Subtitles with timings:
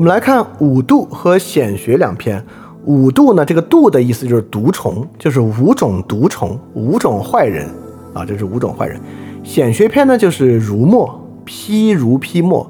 [0.00, 2.42] 我们来看五度和显学两篇。
[2.86, 7.68] 五度呢，这个度的意思就是毒虫，就是五种毒虫，五种坏人
[8.14, 8.98] 啊，这是五种坏人。
[9.44, 12.66] 显学篇呢，就是儒墨批儒批墨，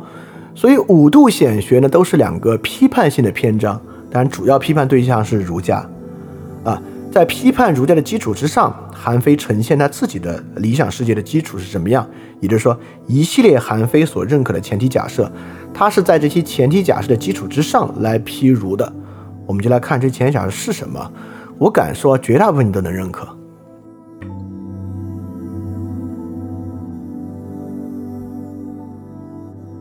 [0.56, 5.89] 所以五度显学呢，都是两个批判性的篇章，当然主要批判对象是儒家
[6.64, 6.83] 啊。
[7.12, 12.05] 在批判儒家的基础之上，韩非呈现他自己的理想世界的基础是什么样？
[12.41, 15.30] 也就是说，一系列韩非所认可的前提假设，
[15.73, 18.92] 他是在这些前提假设的基础之上来批儒的。
[19.47, 21.11] 我们就来看这前提假设是什么。
[21.58, 23.27] 我敢说，绝大部分你都能认可。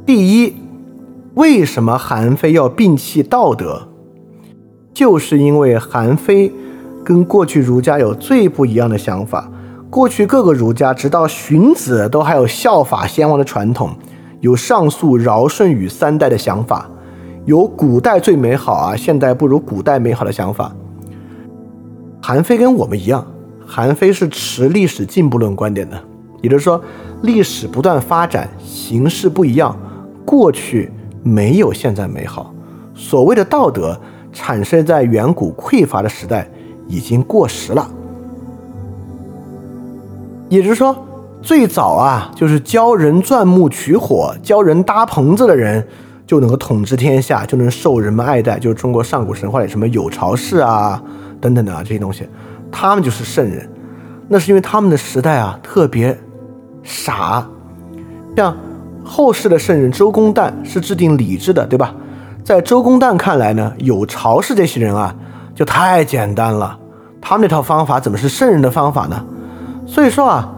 [0.06, 0.56] 第一，
[1.36, 3.90] 为什么韩非要摒弃道德？
[4.94, 6.52] 就是因为韩非。
[7.02, 9.50] 跟过去儒家有最不一样的想法。
[9.90, 13.96] 过去各个儒家，直到荀子都还有效法先王的传统，
[14.40, 16.90] 有上溯尧舜禹三代的想法，
[17.46, 20.72] 有古代最美好啊，现代不如古代美好的想法。
[22.22, 23.26] 韩非跟我们一样，
[23.66, 26.00] 韩非是持历史进步论观点的，
[26.42, 26.82] 也就是说，
[27.22, 29.78] 历史不断发展，形势不一样，
[30.26, 30.92] 过去
[31.24, 32.54] 没有现在美好。
[32.94, 34.00] 所谓的道德，
[34.32, 36.50] 产生在远古匮乏的时代。
[36.92, 37.88] 已经过时了，
[40.50, 40.98] 也就是说，
[41.42, 45.88] 最早啊，就是教人钻木取火、教人搭棚子的人，
[46.28, 48.60] 就能够统治天下，就能受人们爱戴。
[48.60, 51.02] 就是中国上古神话里什么有巢氏啊
[51.40, 52.28] 等等的啊这些东西，
[52.72, 53.70] 他们就是圣人。
[54.28, 56.18] 那是因为他们的时代啊特别
[56.84, 57.48] 傻。
[58.36, 58.56] 像
[59.04, 61.94] 后世的圣人周公旦是制定礼制的，对吧？
[62.44, 65.16] 在周公旦看来呢，有巢氏这些人啊。
[65.56, 66.80] 就太简单了，
[67.20, 69.26] 他们那套方法怎么是圣人的方法呢？
[69.86, 70.50] 所以说啊，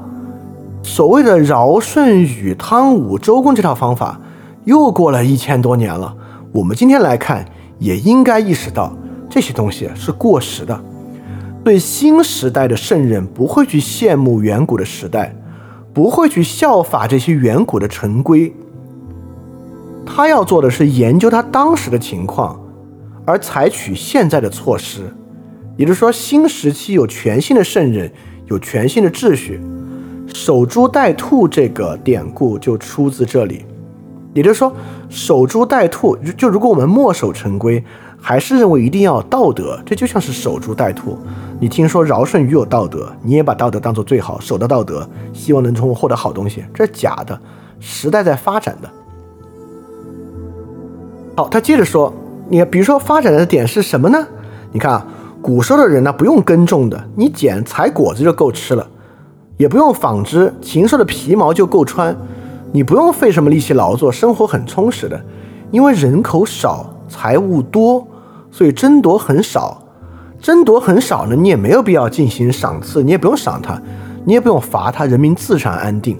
[0.83, 4.19] 所谓的尧舜禹汤武周公这套方法，
[4.65, 6.15] 又过了一千多年了。
[6.51, 7.45] 我们今天来看，
[7.79, 8.95] 也应该意识到
[9.29, 10.83] 这些东西是过时的。
[11.63, 15.35] 对新时代的圣人，不会去羡慕远古的时代，
[15.93, 18.51] 不会去效法这些远古的陈规。
[20.05, 22.59] 他要做的是研究他当时的情况。
[23.23, 25.03] 而采取现在的措施，
[25.77, 28.11] 也就是说，新时期有全新的圣人，
[28.47, 29.61] 有全新的秩序。
[30.33, 33.65] 守株待兔这个典故就出自这里。
[34.33, 34.71] 也就是说，
[35.09, 37.83] 守株待兔，就如果我们墨守成规，
[38.19, 41.17] 还是认为一定要道德，这就像是守株待兔。
[41.59, 47.37] 你听说尧舜禹有道德，你也把道德当做最好，守的道德，希望能从中获得好东西，这是假的。
[47.79, 48.89] 时代在发展的。
[51.35, 52.13] 好，他接着说。
[52.49, 54.27] 你比如说发展的点是什么呢？
[54.73, 55.07] 你看啊，
[55.41, 58.85] 古时候的人呢不用耕种的，你捡采果子就够吃了，
[59.61, 62.17] 也不用纺织，禽兽的皮毛就够穿，
[62.71, 65.21] 你不用费什么力气劳作，生活很充实的。
[65.69, 68.07] 因为人口少，财物多，
[68.49, 69.83] 所以争夺很少，
[70.39, 73.79] 争夺很少呢，你也没有必要进行赏赐，你也不用赏他，
[74.25, 76.17] 你也不用罚他，人民自然安定。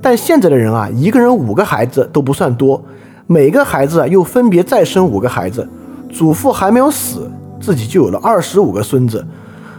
[0.00, 2.82] 但现在的人啊，一个人五个孩子都不算多。
[3.26, 5.68] 每个孩子啊，又分别再生五个孩子，
[6.10, 7.30] 祖父还没有死，
[7.60, 9.22] 自己就有了二十五个孙子。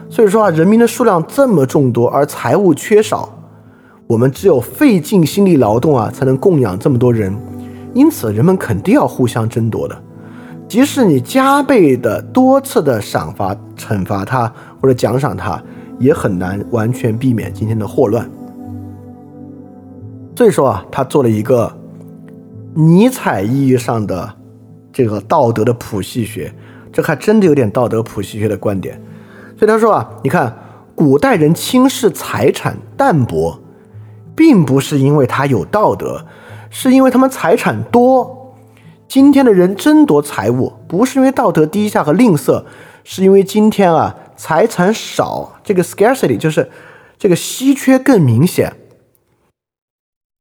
[0.10, 3.30] 所以说啊，人民的数量这么众多，而财物缺少，
[4.08, 7.36] 我们只有费尽心力劳动啊，才能供养这么多人。
[7.94, 9.96] 因此，人们肯定要互相争夺的。
[10.68, 14.52] 即使你加倍的、多次的赏罚、惩罚他
[14.82, 15.62] 或者奖赏他，
[16.00, 18.30] 也很难完全避免今天的祸乱。
[20.36, 21.72] 所以说啊，他做了一个。
[22.76, 24.32] 尼采意义上的
[24.94, 26.54] 这个道德的谱系学，
[26.94, 29.02] 这还真的有点道德谱系学的观点。
[29.60, 30.58] 所以他说啊，你看
[30.96, 33.60] 古代人轻视财产淡薄，
[34.34, 36.26] 并不是因为他有道德，
[36.70, 38.56] 是因为他们财产多。
[39.10, 42.64] 今天的人争夺财物，不是因为道德低下和吝啬，
[43.04, 46.70] 是因为今天啊财产少，这个 scarcity 就是
[47.18, 48.78] 这个稀缺更明显。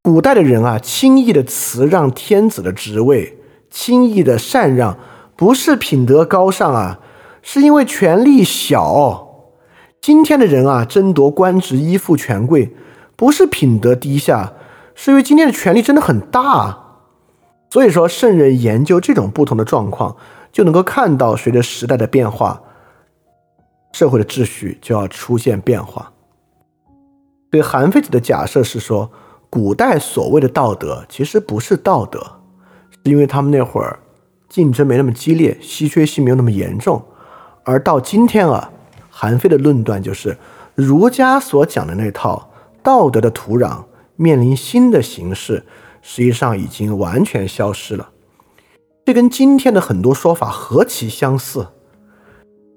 [0.03, 3.38] 古代的人啊，轻易的辞让天子的职位，
[3.69, 4.97] 轻易的禅让，
[5.35, 7.00] 不是品德高尚啊，
[7.43, 9.26] 是因为权力小。
[10.00, 12.75] 今天的人啊，争夺官职，依附权贵，
[13.17, 14.52] 不是品德低下，
[14.94, 16.85] 是因为今天的权力真的很大。
[17.70, 20.17] 所以说，圣人研究这种不同的状况，
[20.52, 22.62] 就能够看到，随着时代的变化，
[23.93, 26.12] 社会的秩序就要出现变化。
[27.50, 29.11] 对韩非子的假设是说。
[29.50, 32.20] 古代所谓的道德，其实不是道德，
[32.91, 33.99] 是因为他们那会儿
[34.46, 37.02] 竞争没那么激烈，稀缺性没有那么严重。
[37.69, 38.70] 而到今天啊，
[39.11, 40.38] 韩非的论断就是，
[40.75, 42.50] 儒家所讲的那套
[42.82, 43.85] 道德的土壤
[44.17, 45.67] 面临新的形式，
[46.00, 48.09] 实际上已经完全消失了。
[49.05, 51.67] 这跟今天的很多说法何其相似。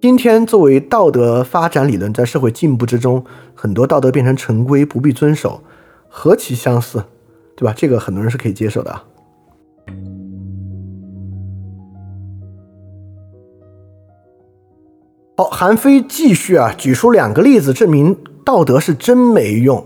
[0.02, 3.24] 今天作为道德发展理论，在社会进步之中，
[3.56, 5.64] 很多道德变成陈规，不必遵守，
[6.10, 7.06] 何其相似，
[7.56, 7.74] 对吧？
[7.74, 9.02] 这个很多人是可以接受的。
[15.38, 19.86] 好，韩非继续啊，举出两个例子，证明道德是真没用。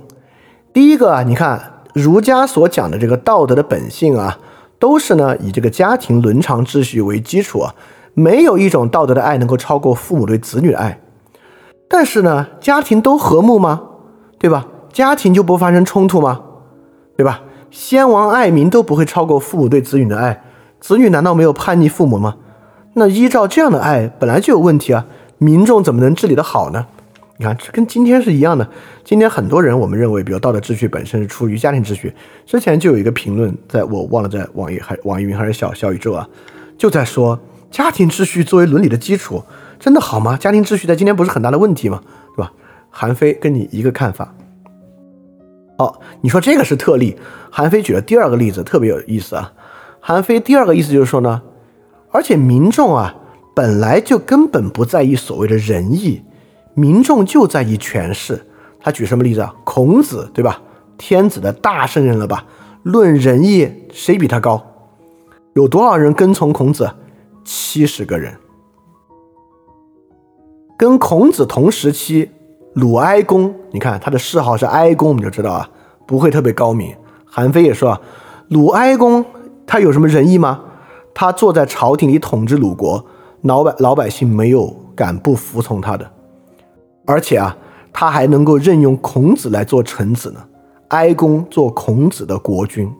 [0.73, 4.37] 第一个啊，你看儒家所讲的这个道德的本性啊。
[4.77, 7.73] 都是呢，以这个家庭伦常秩序为基础啊，
[8.13, 10.99] 没有一种道德的爱能够超过父母对子女的爱。
[11.87, 13.81] 但是呢，家庭都和睦吗？
[14.37, 14.67] 对吧？
[14.91, 16.41] 家庭就不发生冲突吗？
[17.15, 17.43] 对吧？
[17.71, 20.43] 先王爱民都不会超过父母对子女的爱，
[20.81, 22.35] 子女难道没有叛逆父母吗？
[22.95, 25.05] 那依照这样的爱，本来就有问题啊，
[25.37, 26.85] 民众怎么能治理的好呢？
[27.37, 28.65] 你看，这跟今天是一样的。
[29.03, 32.13] 今天很多人，我们认为，比如道德秩序本身是出于家庭秩序。
[32.45, 36.25] 之前就有一个评论，在我忘了在网易还网易云还是小小宇宙啊，
[36.77, 37.37] 就在说
[37.69, 39.43] 家庭秩序作为伦理的基础，
[39.77, 40.37] 真的好吗？
[40.37, 42.01] 家庭秩序在今天不是很大的问题吗？
[42.37, 42.53] 对吧？
[42.89, 44.33] 韩非跟你一个看法。
[45.77, 47.17] 哦，你说这个是特例。
[47.51, 49.51] 韩非举了第二个例子，特别有意思啊。
[49.99, 51.41] 韩非第二个意思就是说呢，
[52.11, 53.13] 而且民众啊，
[53.55, 56.21] 本来就根本不在意所谓的仁义。
[56.73, 58.45] 民众就在意权势，
[58.81, 59.55] 他举什么例子啊？
[59.63, 60.61] 孔子对吧？
[60.97, 62.45] 天子的大圣人了吧？
[62.83, 64.61] 论仁义，谁比他高？
[65.53, 66.91] 有多少人跟从孔子？
[67.45, 68.35] 七十个人。
[70.77, 72.29] 跟孔子同时期，
[72.73, 75.69] 鲁哀公，你看他的谥号是哀公，我们就知道啊，
[76.05, 76.93] 不会特别高明。
[77.23, 78.01] 韩非也说啊，
[78.49, 79.23] 鲁哀公
[79.65, 80.61] 他有什么仁义吗？
[81.13, 83.05] 他坐在朝廷里统治鲁国，
[83.45, 86.11] 老百老百姓没有敢不服从他的。
[87.05, 87.55] 而且啊，
[87.93, 90.43] 他还能够任用孔子来做臣子呢。
[90.89, 92.91] 哀公做孔子的国君，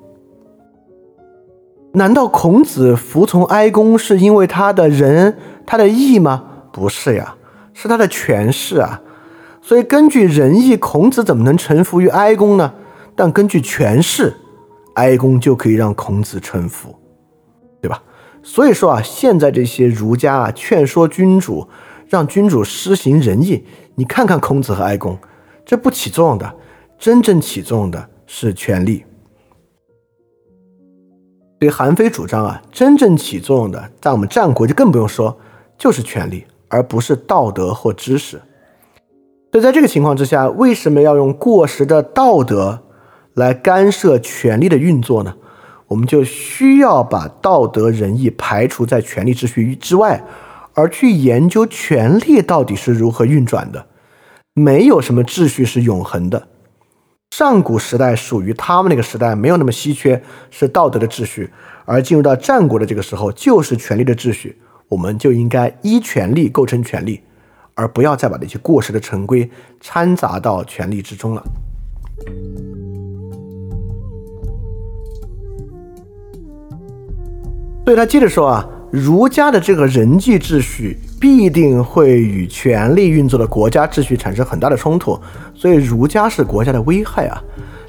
[1.93, 6.43] 难道孔子服从哀公是因为他的仁、他的义吗？
[6.71, 7.35] 不是呀，
[7.73, 9.01] 是他的权势啊。
[9.61, 12.73] 所以根据仁义，孔子怎么能臣服于哀公呢？
[13.15, 14.35] 但根据权势，
[14.95, 16.93] 哀公就可以让孔子臣服，
[18.45, 21.67] 所以说啊，现在这些儒家啊，劝说君主。
[22.07, 25.17] 让君主施行仁义，你看看孔子和哀公，
[25.65, 26.55] 这不起作用的。
[26.99, 29.03] 真正起作用的是权力。
[31.59, 35.35] 对韩非主张啊，真正起作用的，在我们战国就更不用说，
[35.79, 38.39] 就是权力，而不是道德或知识。
[39.51, 42.83] 所以在这个情况之下，为什么要用过时的道德
[43.33, 45.35] 来干涉权力的运作呢？
[45.87, 50.23] 我们就需要把道德仁义排除在权力秩序之外。
[50.77, 53.87] 而去研究权力到底是如何运转的，
[54.53, 56.49] 没有什么秩序是永恒的。
[57.31, 61.45] 上古时代属于他们那个时代，没有那么稀缺，是道德的秩序；
[61.85, 64.59] 而进入到战国的这个时候，就是权力的秩序。
[64.89, 67.21] 我们就应该依权力构成权力，
[67.73, 69.49] 而不要再把那些过时的陈规
[69.79, 71.43] 掺杂到权力之中了。
[77.85, 78.67] 所以他接着说啊。
[78.91, 85.19] 儒家的这个人际秩序必定会与权力运作的国家秩序产生很大的冲突，
[85.53, 87.43] 所以儒家是国家的危害啊！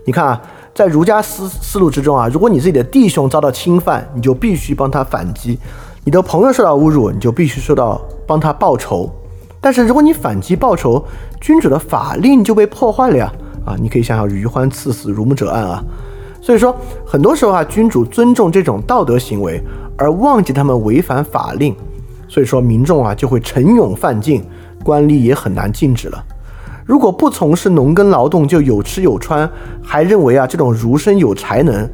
[0.05, 0.43] 你看啊，
[0.75, 5.57] 在儒家思思路之中啊，如果你自己的弟兄遭到侵犯，你就必须帮他反击；
[6.03, 9.09] 你的朋友受到侮辱，你就必须受到帮他报仇。
[9.61, 11.05] 但是如果你反击报仇，
[11.41, 13.33] 君主的法令就被破坏了呀！
[13.65, 15.85] 啊，你可以想想“余欢赐死，儒母者案”啊。
[16.41, 16.75] 所以说，
[17.05, 19.63] 很多时候啊，君主尊重这种道德行为。
[19.99, 21.75] 而忘记他们违反法令，
[22.29, 24.45] 所以说民众啊就会陈勇犯禁，
[24.85, 26.23] 官吏也很难禁止了。
[26.85, 29.51] 如果不从事农耕劳动就有吃有穿，
[29.83, 31.89] 还认为啊这种儒生有才能，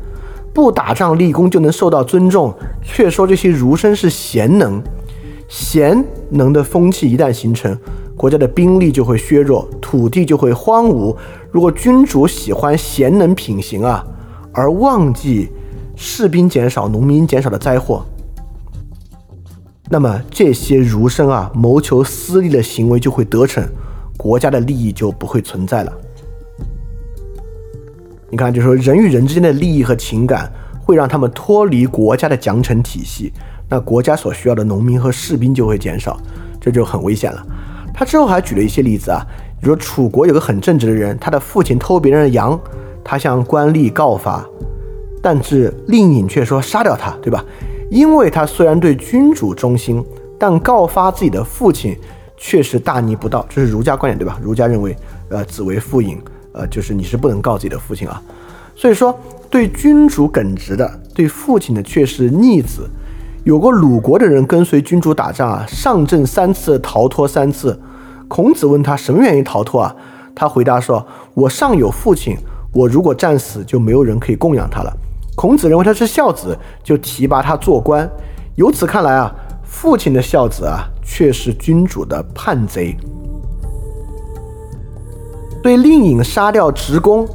[0.52, 4.82] 不打仗立功就能受到尊重，却说这些儒生是贤能，
[5.48, 7.78] 贤能的风气一旦形成，
[8.16, 11.16] 国家的兵力就会削弱，土地就会荒芜。
[11.50, 14.04] 如果君主喜欢贤能品行啊，
[14.52, 15.48] 而忘记。
[16.04, 18.04] 士兵减少，农民减少的灾祸，
[19.88, 23.64] 那么这些儒生啊，谋求私利的行为就会得逞，
[24.16, 25.92] 国家的利益就不会存在了。
[28.28, 30.52] 你看，就说人与人之间的利益和情感，
[30.84, 33.32] 会让他们脱离国家的奖惩体系，
[33.68, 36.18] 那国家所需要的农民和士兵就会减少，
[36.60, 37.46] 这就很危险了。
[37.94, 39.24] 他之后还举了一些例子啊，
[39.60, 42.58] 比如说楚国有个很正直的人，他的父亲偷别人的羊，
[43.04, 44.44] 他向官吏告发。
[45.22, 47.42] 但是令尹却说杀掉他，对吧？
[47.88, 50.04] 因为他虽然对君主忠心，
[50.38, 51.96] 但告发自己的父亲
[52.36, 54.40] 却是大逆不道，这是儒家观点，对吧？
[54.42, 54.96] 儒家认为，
[55.28, 56.18] 呃，子为父隐，
[56.52, 58.20] 呃，就是你是不能告自己的父亲啊。
[58.74, 59.16] 所以说，
[59.48, 62.88] 对君主耿直的，对父亲的却是逆子，
[63.44, 67.78] 有个鲁国的人跟随君主打仗啊，上阵三次，逃脱三次。
[68.26, 69.94] 孔子问他什么原因逃脱啊？
[70.34, 72.34] 他回答说：“我上有父亲，
[72.72, 74.90] 我如果战死，就没有人可以供养他了。”
[75.34, 78.08] 孔子认为他是孝子，就提拔他做官。
[78.56, 79.34] 由此看来啊，
[79.64, 82.96] 父亲的孝子啊，却是君主的叛贼。
[85.62, 87.26] 对令尹杀掉直公，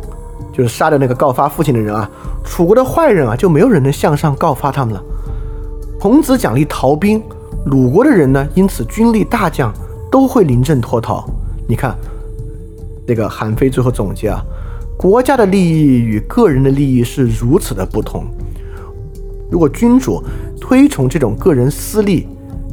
[0.54, 2.10] 就是杀掉那个告发父亲的人啊，
[2.44, 5.04] 楚国的坏人啊，就没有人能向上告发他们了。
[6.00, 7.24] 孔子奖励逃兵，
[7.66, 9.74] 鲁国的人呢，因此军力大降，
[10.12, 11.26] 都会临阵脱逃。
[11.68, 11.98] 你看，
[13.08, 14.40] 这个韩非最后总结啊，
[14.98, 18.26] 国家的利益与个人的利益是如此的不同。
[19.50, 20.24] 如果君主
[20.60, 22.28] 推崇这种个人私利，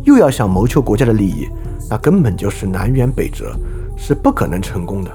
[0.04, 1.46] 又要想谋求国家的利益，
[1.90, 3.54] 那根本就是南辕北辙，
[3.96, 5.10] 是不可能成功的。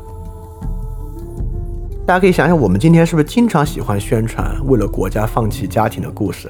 [2.06, 6.50] 大家可以想想，我们今天是不是经常喜欢宣传为了国家放弃家庭的故事？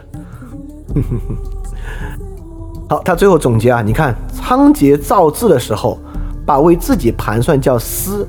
[2.90, 5.98] 好，他最后总结啊，你看仓颉造字的时候，
[6.46, 8.28] 把为自己盘算叫私，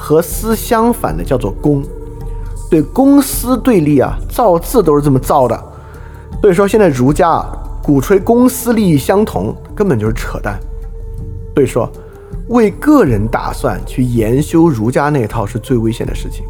[0.00, 1.82] 和私相反的叫做公，
[2.70, 5.60] 对公私对立啊，造字都是这么造的。
[6.40, 7.46] 所以说现在儒家啊，
[7.82, 10.58] 鼓吹公私利益相同，根本就是扯淡。
[11.54, 11.90] 所以说，
[12.48, 16.44] 为个人打算去研修儒家那一套是最危险的事情。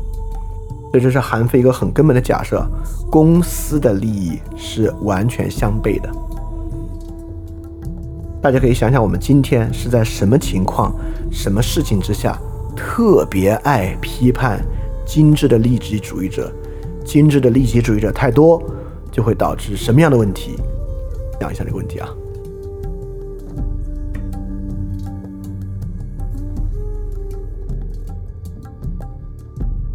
[0.91, 2.63] 所以这是韩非一个很根本的假设，
[3.11, 6.11] 公私的利益是完全相悖的。
[8.41, 10.95] 大家可以想想，我们今天是在什么情况、
[11.33, 12.39] 什么事情之下，
[12.79, 14.65] 特别爱批判
[15.05, 16.53] 精致的利己主义者？
[17.05, 18.63] 精致的利己主义者太多，
[19.11, 20.57] 就会导致什么样的问题？
[21.41, 22.09] 讲一下这个问题啊。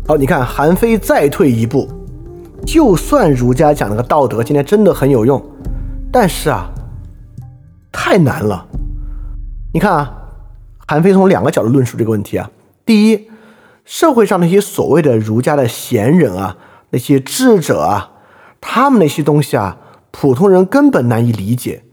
[0.06, 1.88] 好，你看韩非再退一步，
[2.66, 5.42] 就算儒家讲那个道德今天真的很有用，
[6.12, 6.70] 但是啊，
[7.92, 8.68] 太难了。
[9.74, 10.14] 你看啊，
[10.88, 12.50] 韩非从两个角度论述这个问题啊。
[12.86, 13.30] 第一，
[13.86, 16.58] 社会上那些所谓的儒家的贤人啊，
[16.90, 18.12] 那些智者啊，
[18.60, 19.78] 他们那些东西啊，
[20.12, 21.84] 普通人根本难以理解。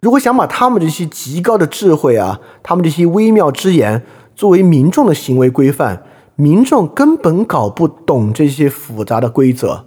[0.00, 4.04] 如果想把他们这些极高的智慧啊，他们这些微妙之言
[4.34, 6.04] 作为民众的行为规范。
[6.36, 9.84] 民众根本搞不懂这些复杂的规则，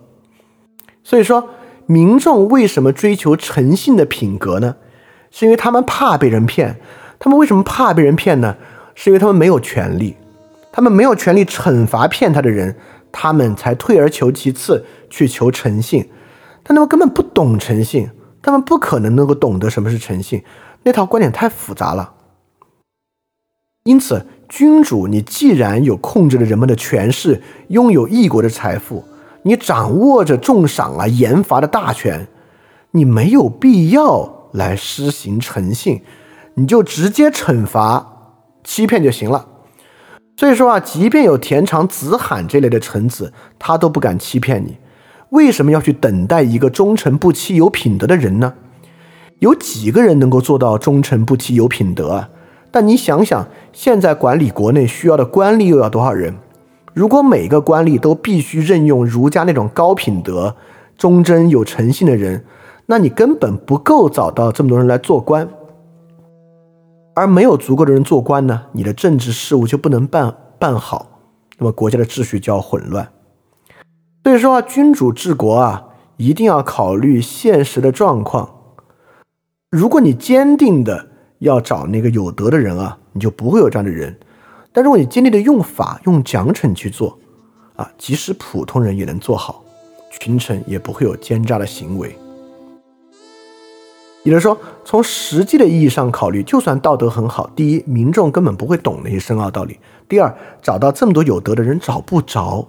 [1.03, 1.49] 所以说，
[1.85, 4.77] 民众为什么追求诚信的品格呢？
[5.29, 6.79] 是因为他们怕被人骗。
[7.19, 8.55] 他们为什么怕被人骗呢？
[8.95, 10.15] 是因为他们没有权利，
[10.71, 12.75] 他们没有权利惩罚骗他的人，
[13.11, 16.09] 他们才退而求其次去求诚信。
[16.63, 18.09] 但他们根本不懂诚信，
[18.41, 20.43] 他们不可能能够懂得什么是诚信，
[20.83, 22.13] 那套观点太复杂了。
[23.83, 24.25] 因此。
[24.49, 29.03] 君主，你既然有控制了人们的权势，拥有一国的财富，
[29.41, 32.29] 你掌握着重赏啊、严罚的大权，
[32.91, 36.01] 你没有必要来施行诚信，
[36.53, 39.45] 你就直接惩罚欺骗就行了。
[40.37, 44.77] 所以说啊，即便有田常、子罕这类的臣子，他都不敢欺骗你。
[45.31, 48.53] 为什么要去等待一个忠诚不欺、有品德的人呢？
[49.39, 52.29] 有几个人能够做到忠诚不欺、有品德啊？
[52.69, 56.35] 但你想想，现在管理国内需要的官吏又要多少人？
[56.93, 60.55] 如果每个官吏都必须任用儒家那种高品德、
[60.97, 62.45] 忠贞有诚信的人，
[62.85, 65.49] 那你根本不够找到这么多人来做官。
[67.17, 71.19] 而没有足够的人做官呢，你的政治事务就不能办办好，
[71.57, 73.11] 那么国家的秩序就要混乱。
[74.23, 78.49] 所以说啊，君主治国啊，一定要考虑现实的状况。
[79.71, 81.07] 如果你坚定的。
[81.39, 84.17] 要找那个有德的人啊，你就不会有这样的人。
[84.73, 87.15] 但如果你坚定的用法、用奖惩去做，
[87.75, 89.63] 啊，即使普通人也能做好，
[90.19, 92.17] 群臣也不会有奸诈的行为。
[94.27, 99.75] 也就是说，从实际的意义上考虑，就算道德很好，第一，民众根本不会懂那些深奥道理；
[100.09, 102.67] 第二，找到这么多有德的人找不着。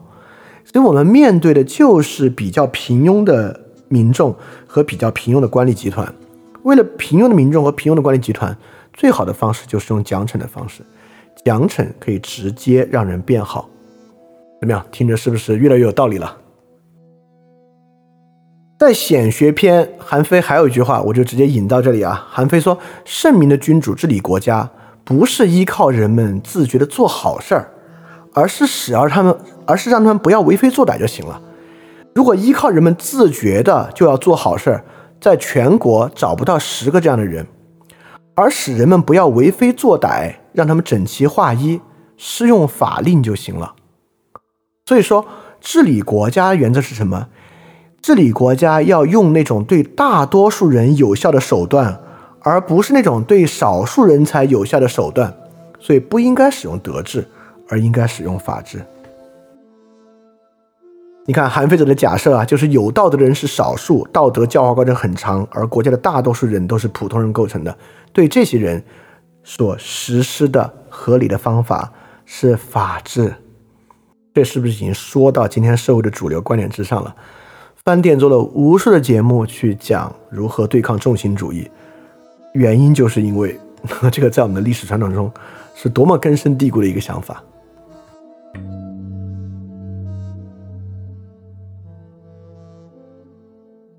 [0.64, 4.32] 所以我们面对的就是比较平庸的民众
[4.68, 6.14] 和比较平庸的官吏集团。
[6.62, 8.56] 为了平庸的民众和平庸的管理集团，
[8.92, 10.82] 最好的方式就是用奖惩的方式。
[11.44, 13.68] 奖惩可以直接让人变好，
[14.60, 14.86] 怎么样？
[14.92, 16.36] 听着是不是越来越有道理了？
[18.78, 22.26] 在显学篇，韩非还有一句话，我就直接引到这里啊。
[22.30, 24.70] 韩非说：“圣明的君主治理国家，
[25.02, 27.72] 不是依靠人们自觉的做好事儿，
[28.32, 31.42] 而是使而他们，而是让他们不要为非作歹就行了。
[32.14, 34.84] 如果依靠人们自觉的就要做好事儿。”
[35.20, 37.44] 在全国找不到十个这样的人，
[38.36, 41.80] 而使人们不要为非作歹，让他们整齐划一，
[42.16, 43.74] 适用法令就行了。
[44.86, 45.26] 所以说，
[45.60, 47.26] 治理国家原则是什么？
[48.00, 52.00] 治理国家要用那种对大多数人有效的手段，
[52.40, 55.34] 而不是那种对少数人才有效的手段，
[55.78, 57.26] 所以不应该使用德治，
[57.68, 58.80] 而应该使用法治。
[61.26, 67.76] 你看韩非子的假设啊，就是有道德的人是少数，道德教化过程很长，而国家的大多数人都是普通人构成的。
[68.14, 68.82] 对这些人
[69.44, 71.92] 所实施的合理的方法
[72.24, 73.34] 是法治。
[74.32, 77.14] 这是不是已经说到今天社会的主流观点之上了？
[77.88, 81.66] 饭店做了无数的节目去讲如何对抗重型主义，
[82.52, 83.58] 原因就是因为
[84.12, 85.32] 这个在我们的历史传统中
[85.74, 87.42] 是多么根深蒂固的一个想法。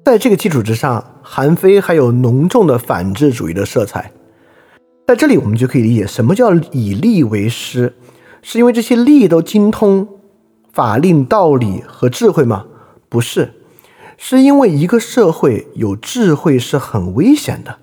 [0.06, 4.12] 在这个基础之上，韩非还有浓重的反智主义的色彩。
[5.08, 7.95] 在这里，我们就可以理解什么叫以利为师，
[8.43, 10.08] 是因为这些利都精通
[10.71, 12.67] 法令、道理和智慧吗？
[13.10, 13.56] 不是，
[14.21, 17.77] 是因为一个社会有智慧是很危险的。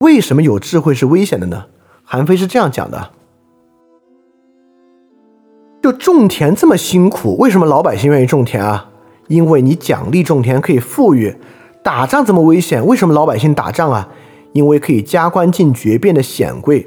[0.00, 1.64] 为什么有智慧是危险的呢？
[2.04, 3.10] 韩非是这样讲的：
[5.82, 8.90] 就种田这么辛苦，为什么老百姓愿意种田啊？
[9.28, 11.34] 因为你奖励种田可以富裕，
[11.82, 14.10] 打仗这么危险，为什么老百姓打仗啊？
[14.52, 16.86] 因为可以加官进爵，变得显贵。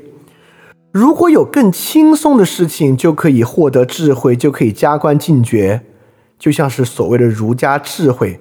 [0.91, 5.81] 如果有更轻松的事情，就可以获得智慧，就可以加官进爵，
[6.37, 8.39] 就像是所谓的儒家智慧。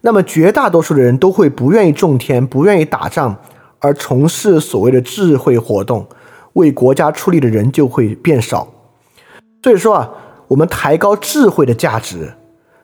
[0.00, 3.36] 那么绝大多数的人都会不愿意种田，不愿意打仗，
[3.78, 6.06] 而从事所谓的智慧活动，
[6.54, 8.68] 为国家出力的人就会变少。
[9.62, 10.10] 所以说啊，
[10.48, 12.34] 我们抬高智慧的价值。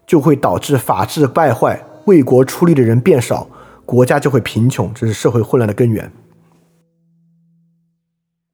[0.06, 3.48] 就会导致法治败坏，为国出力的人变少，
[3.86, 6.12] 国家就会贫穷，这是社会混乱的根源。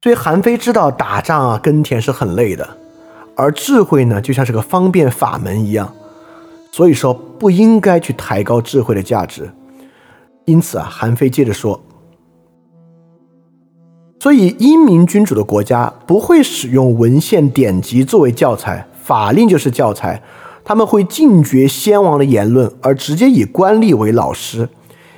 [0.01, 2.77] 所以韩非知道打仗啊、耕田是很累的，
[3.35, 5.93] 而智慧呢，就像是个方便法门一样，
[6.71, 9.51] 所以说不应该去抬高智慧的价值。
[10.45, 11.81] 因此啊，韩非接着说，
[14.19, 20.21] 所以英明君主的国家不会使用文献典籍作为教材，法令就是教材。
[20.63, 24.67] 他们会禁绝先王的言论，而直接以官吏为老师；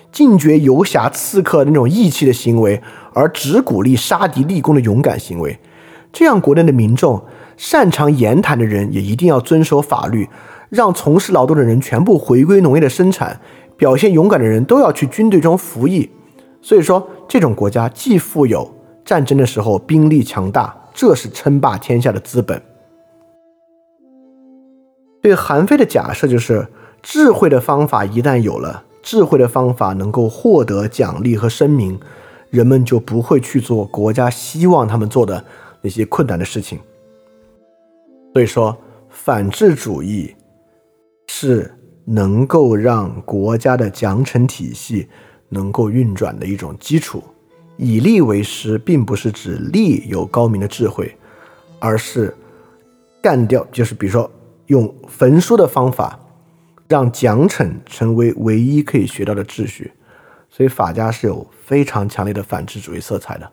[0.10, 2.82] 禁绝游侠刺客那种义气的行为，
[3.14, 5.60] 而只鼓励杀敌立功的勇敢行为。
[6.14, 7.22] 这样，国内的民众
[7.58, 10.28] 擅长言谈的人也一定要遵守法律，
[10.70, 13.40] 让从事劳动的人全部回归农业的生产，
[13.78, 16.10] 表现勇敢的人都要去军队中服役。
[16.62, 22.62] 所以说，这种国家既富有，战争的时候兵力强大，这是称霸天下的资本。
[25.22, 26.68] 对韩非的假设就是，
[27.02, 32.00] 智慧的方法一旦有了，智慧的方法能够获得奖励和声名，
[32.50, 35.44] 人们就不会去做国家希望他们做的
[35.82, 36.80] 那些困难的事情。
[38.34, 38.78] 所以说，
[39.10, 40.36] 反智主义
[41.28, 45.08] 是能够让国家的奖惩体系
[45.50, 47.24] 能够运转的一种基础。
[47.78, 51.16] 以利为师，并不是指利有高明的智慧，
[51.80, 52.36] 而是
[53.22, 54.30] 干掉，就是比如说。
[54.68, 56.18] 用焚书的方法，
[56.88, 59.92] 让奖惩成为唯一可以学到的秩序，
[60.50, 63.52] 所以法家是有非常强烈的反智主义色彩的。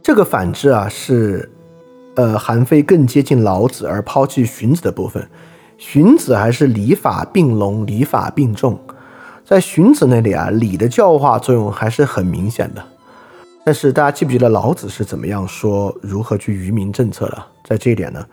[0.00, 1.50] 这个反智啊，是
[2.16, 5.28] 呃韩非更接近老子而抛弃荀子的部分。
[5.76, 8.78] 荀子还是礼法并隆，礼法并重。
[9.44, 12.82] 在荀子那里啊，礼的教化作用还是很明显的。
[13.64, 17.46] 但是大家记不记得老子是怎么样说如何去愚民政策的？
[17.64, 18.24] 在这一点呢？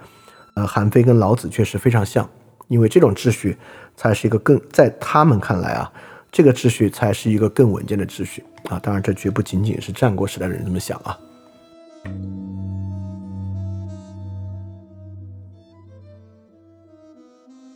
[0.53, 2.29] 呃，韩非跟老子确实非常像，
[2.67, 3.57] 因为这种秩序
[3.95, 5.91] 才是一个更在他们看来啊，
[6.31, 8.77] 这个秩序才是一个更稳健的秩序啊。
[8.79, 11.17] 当然，这绝不仅仅是战国时代的人这么想啊。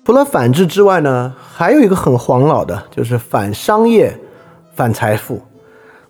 [0.06, 4.16] 除了反制之外呢，还有一个很黄老的，就是反商业、
[4.76, 5.42] 反财富。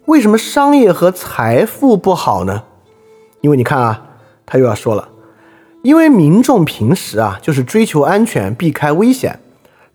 [0.03, 2.63] 为什么商业和财富不好呢？
[3.39, 4.05] 因为你看啊，
[4.45, 5.07] 他又要说了。
[5.81, 9.39] 因为民众平时啊，就是追求安全，避开危险。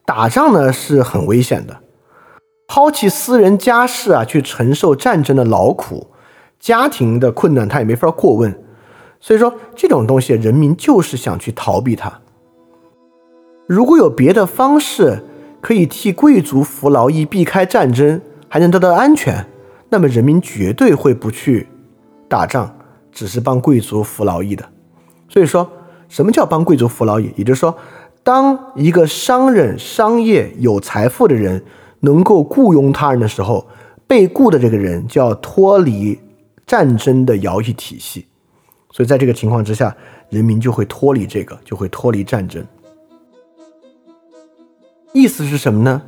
[0.07, 1.81] 打仗呢是很危险的，
[2.67, 6.07] 抛弃私人家事啊，去承受战争的劳苦，
[6.59, 8.59] 家庭的困难他也没法过问。
[9.21, 12.21] 所以说这种东西，人民就是想去逃避它。
[13.71, 15.23] 如果有别的方式
[15.61, 19.47] 可以替贵族服劳役，避开战争，还能得到安全，
[19.91, 21.69] 那么人民绝对会不去
[22.27, 22.75] 打仗，
[23.13, 24.69] 只是帮贵族服劳役的。
[25.29, 25.71] 所以说。
[26.09, 27.31] 什么叫帮贵族服劳役？
[27.37, 27.73] 也就是说，
[28.25, 31.63] 当一个商人、商业有财富的人
[32.01, 33.65] 能够雇佣他人的时候，
[34.09, 36.19] 被雇的这个人就要脱离
[36.67, 38.27] 战争的徭役体系。
[38.91, 39.97] 所以在这个情况之下，
[40.31, 42.67] 人民就会脱离这个，就会脱离战争。
[45.13, 46.03] 意思是什么呢？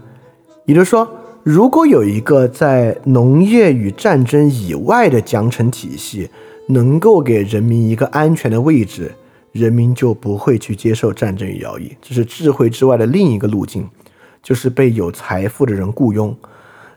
[0.65, 1.09] 也就是说，
[1.43, 6.31] 如果有一个在农业与战争以外的奖惩体系，
[6.69, 9.13] 能够给人民一个安全的位置，
[9.51, 11.97] 人民就不会去接受战争与徭役。
[12.01, 13.89] 这是智慧之外的另一个路径，
[14.41, 16.37] 就是被有财富的人雇佣。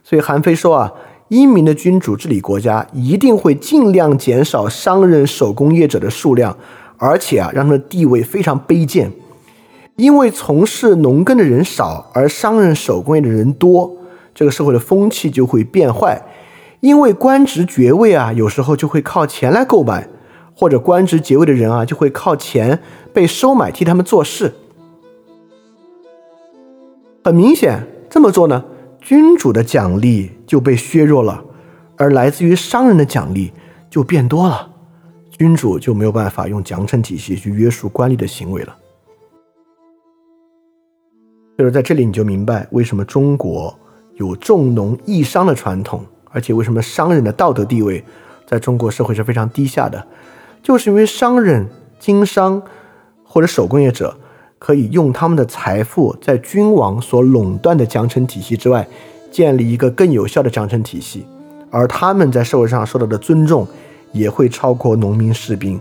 [0.04, 0.94] 所以韩非说啊，
[1.30, 6.56] 英明的君主治理国家，一定会尽量减少商人、手工业者的数量，
[6.98, 9.12] 而且啊，让他们的地位非常卑贱。
[9.96, 13.96] 因为从事农耕的人少，而商人、手工业的人多，
[14.34, 16.22] 这个社会的风气就会变坏。
[16.82, 20.08] 因为官职爵位啊，有时候就会靠钱来购买，
[20.54, 22.80] 或者官职爵位的人啊，就会靠钱
[23.14, 24.54] 被收买，替他们做事。
[27.24, 28.66] 很明显，这么做呢，
[29.00, 31.44] 君主的奖励就被削弱了，
[31.96, 33.52] 而来自于商人的奖励
[33.90, 34.70] 就变多了，
[35.32, 38.76] 君主就没有办法用奖惩体系去约束官吏的行为了。
[41.58, 43.74] 就是在这里，你就明白为什么中国
[44.16, 48.04] 有重农抑商的传统，而且为什么商人的道德地位
[48.46, 50.06] 在中国社会是非常低下的，
[50.62, 52.62] 就是因为商人、经商
[53.24, 54.18] 或者手工业者
[54.60, 58.88] 可以用他们的财富在君王所垄断的奖惩体系之外，
[59.32, 61.26] 建立一个更有效的奖惩体系，
[61.70, 63.68] 而他们在社会上受到的尊重
[64.12, 65.80] 也会超过农民士兵，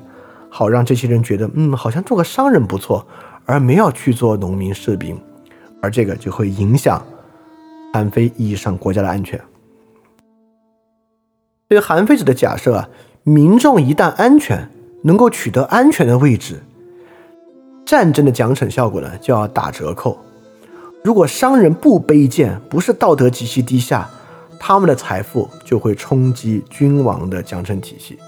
[0.49, 3.05] 好让这些人觉得，嗯，好像做个商人不错，
[3.45, 5.19] 而没有去做农民士兵。
[5.85, 7.05] 而这个就会影响
[7.93, 9.39] 韩非意义上国家的安全。
[11.69, 12.89] 对于韩非子的假设啊，
[13.23, 14.71] 民众一旦安全，
[15.03, 16.63] 能够取得安全的位置，
[17.85, 20.19] 战争的奖惩效果呢就要打折扣。
[21.03, 24.09] 如果商人不卑贱，不是道德极其低下，
[24.59, 28.19] 他们的财富就会冲击君王的奖惩体系。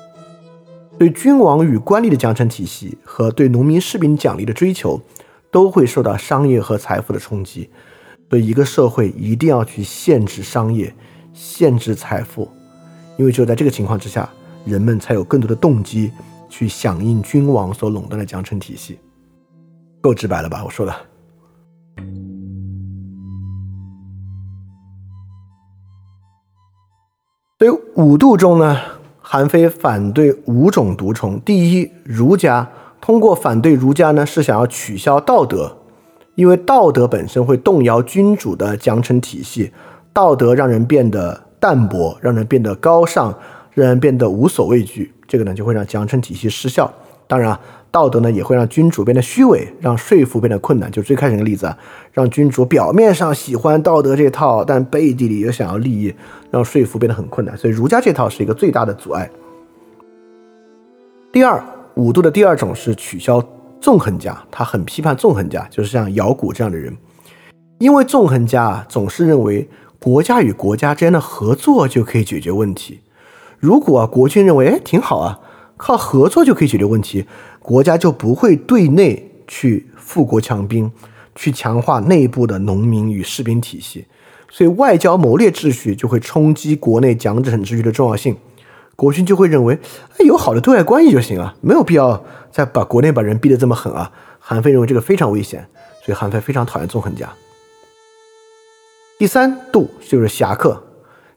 [0.99, 5.01] 对君王与官吏的奖惩体系和对农民士兵奖励的追求。
[5.57, 7.71] 都会受到商业和财富的冲击，
[8.29, 10.95] 所以一个社会一定要去限制商业、
[11.33, 12.47] 限制财富，
[13.17, 14.29] 因为只有在这个情况之下，
[14.67, 16.13] 人们才有更多的动机
[16.51, 18.99] 去响应君王所垄断的奖惩体系。
[20.03, 20.63] 够直白了吧？
[20.63, 20.95] 我说的。
[27.59, 28.79] 所以五度中呢，
[29.23, 31.41] 韩非反对五种毒虫。
[31.41, 32.71] 第一，儒家。
[33.01, 35.77] 通过反对儒家呢，是想要取消道德，
[36.35, 39.73] 因为道德本身会动摇君主的奖惩体系，
[40.13, 43.33] 道德让人变得淡薄，让人变得高尚，
[43.73, 46.93] 让人变得无所畏惧，这个呢就会让奖惩体系失效。
[47.29, 50.91] 当然啊，道德呢也会让君主变得虚伪，让说服变得困难。
[50.91, 51.79] 就最开始那个例子啊，
[52.13, 56.15] 让君主表面上喜欢道德这套，但背地里又想要利益，
[56.51, 57.57] 让说服变得很困难。
[57.57, 59.31] 所以儒家这套是一个最大的阻碍。
[61.33, 61.63] 第二。
[61.97, 63.43] 五度的第二种是取消
[63.81, 66.95] 纵横家，他很批判纵横家，就是像姚古这样的人，
[67.79, 69.67] 因为纵横家啊总是认为
[69.99, 73.01] 国家与国家之间的合作就可以解决问题。
[73.59, 75.41] 如果啊国君认为哎挺好啊，
[75.79, 77.25] 靠合作就可以解决问题，
[77.61, 80.93] 国家就不会对内去富国强兵，
[81.35, 84.05] 去强化内部的农民与士兵体系，
[84.51, 88.37] 所以外交谋略秩序就会冲击国内奖惩秩序的重要性。
[88.97, 89.79] 国君就会认为，
[90.15, 94.11] 哎，有好的对外关系就行了，没有必要再把国内把人逼得这么狠啊。
[94.41, 95.69] 韩非认为这个非常危险，
[96.05, 97.31] 所以韩非非常讨厌纵横家。
[99.19, 100.83] 第三度就是侠客，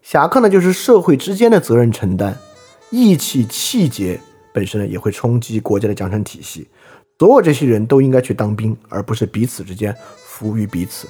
[0.02, 2.38] 侠客呢就是社会之间的责任承担，
[2.92, 4.20] 义气气节
[4.54, 6.68] 本身呢也会冲击国家的奖惩体系。
[7.18, 9.94] 所有这些人都应该去当兵，而不是彼此之间
[10.24, 11.08] 服务于彼此。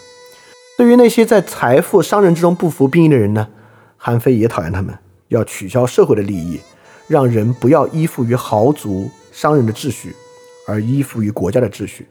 [0.78, 3.48] 对于那些在财富商人之中不服兵役的人呢，
[3.98, 4.98] 韩非也讨厌他们。
[5.30, 6.60] 要取消社会的利益，
[7.08, 10.16] 让人不要依附于豪族商人的秩序，
[10.68, 12.08] 而依附于国家的秩序。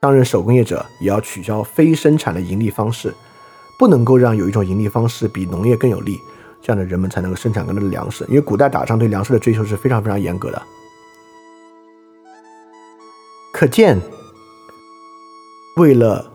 [0.00, 3.12] 商人、手工业者也要取消非生产的盈利方式，
[3.78, 6.16] 不能够让有一种盈利方式比农业更有利，
[6.62, 8.24] 这样的人们才能够生产更多的粮食。
[8.28, 10.62] 因为古代打仗对粮食的追求是非常非常严格的。
[13.52, 14.00] 可见，
[15.76, 16.32] 为了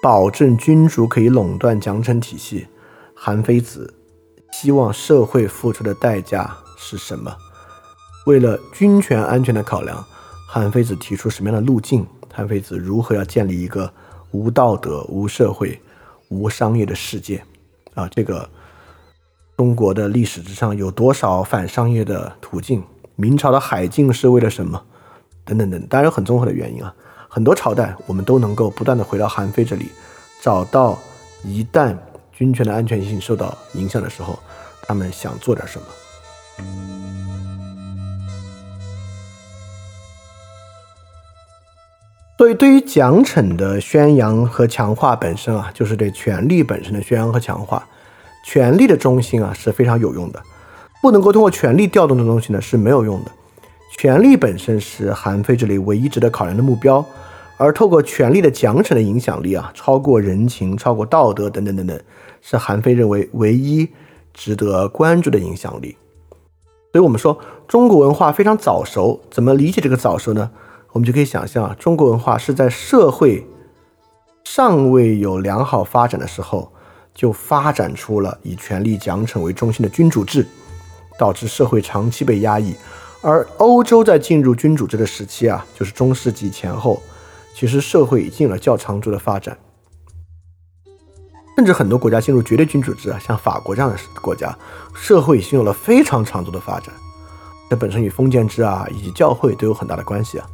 [0.00, 2.68] 保证君主可以垄断奖惩体系，
[3.14, 3.94] 韩非子。
[4.52, 7.34] 希望社会付出的代价是什么？
[8.26, 10.04] 为了军权安全的考量，
[10.46, 12.06] 韩非子提出什么样的路径？
[12.32, 13.92] 韩非子如何要建立一个
[14.30, 15.80] 无道德、无社会、
[16.28, 17.42] 无商业的世界？
[17.94, 18.48] 啊，这个
[19.56, 22.84] 中国的历史之上有多少反商业的途径？
[23.16, 24.80] 明朝的海禁是为了什么？
[25.44, 26.94] 等等等，当然有很综合的原因啊。
[27.28, 29.88] 很多朝代我们都能够不断的回到韩非这里，
[30.40, 30.96] 找到
[31.42, 31.96] 一旦。
[32.32, 34.38] 军权的安全性受到影响的时候，
[34.82, 35.86] 他们想做点什么？
[42.38, 47.86] 所以，对于奖惩的宣扬和强化本身啊，就是对权力本身的宣扬和强化。
[48.44, 50.42] 权力的中心啊是非常有用的，
[51.00, 53.30] 不能够通过权力调动的东西呢是没有用的。
[53.96, 57.06] 权力本身是韩非这里唯一值得考量的目标，
[57.62, 62.00] 而透过权力的奖惩的影响力啊，超过人情、超过道德等等等等，
[62.40, 63.88] 是韩非认为唯一
[64.34, 65.96] 值得关注的影响力。
[66.92, 70.50] 所以，我们说中国文化非常早熟，怎么理解这个早熟呢？
[70.90, 73.46] 我们就可以想象啊，中国文化是在社会
[74.44, 76.70] 尚未有良好发展的时候，
[77.14, 80.46] 就发展出了以权力奖惩为中心的君主制，
[81.16, 82.74] 导致社会长期被压抑。
[83.22, 87.00] 而欧洲在进入君主制的时期啊，就是中世纪前后，
[87.54, 89.56] 其实社会已经有了较长足的发展，
[91.56, 94.56] 甚至很多国家进入绝对君主制啊，像法国这样的国家，
[94.94, 96.94] 社会已经有了非常长足的发展。
[97.70, 100.46] 这本身与封建制啊以及教会都有很大的关系啊。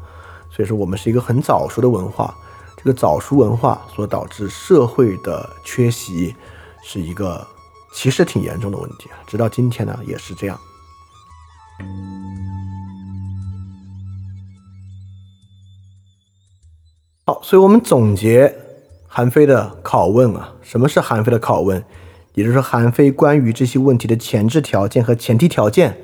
[0.50, 2.34] 所以说，我们是一个很早熟的文化，
[2.76, 6.34] 这个早熟文化所导致社会的缺席，
[6.82, 7.46] 是一个
[7.92, 9.18] 其实挺严重的问题啊。
[9.26, 10.58] 直到今天呢，也是这样。
[17.28, 18.56] 好，所以我们总结
[19.06, 21.84] 韩非的拷问啊，什么是韩非的拷问？
[22.32, 25.98] 也就是说，韩非关于这些问题的前置条件和前提条件，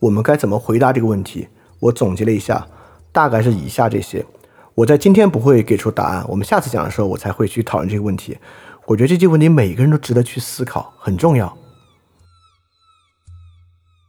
[0.00, 1.48] 我们该怎么回答这个问题？
[1.80, 2.66] 我总结了一下。
[3.10, 4.26] 大概是以下这些，
[4.74, 8.36] 我在今天不会给出答案，我们下次讲的时候我才会去讨论这个问题。
[8.84, 11.56] 我觉得这些问题每个人都值得去思考，很重要。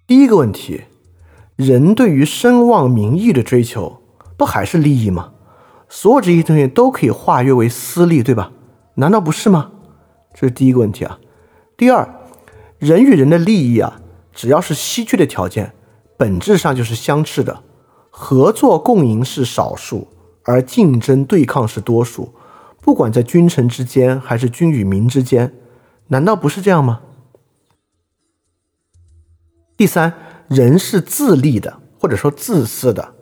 [0.06, 0.82] 第一个问题，
[1.56, 4.02] 人对于声望名誉的追求，
[4.36, 5.32] 不还是利益吗？
[5.90, 8.52] 所有这些东西都可以化约为私利，对吧？
[8.96, 9.72] 难道不是吗？
[10.34, 11.20] 这是第一个问题啊。
[11.78, 12.08] 第二，
[12.80, 14.02] 人与人的利益啊，
[14.34, 15.74] 只要是稀缺的条件，
[16.18, 17.64] 本质上就是相斥的。
[18.10, 20.08] 合作共赢是少数，
[20.44, 22.34] 而竞争对抗是多数。
[22.82, 25.54] 不管在君臣之间，还是君与民之间，
[26.08, 27.02] 难道不是这样吗？
[29.76, 30.14] 第三，
[30.48, 33.14] 人是自利的，或者说自私的，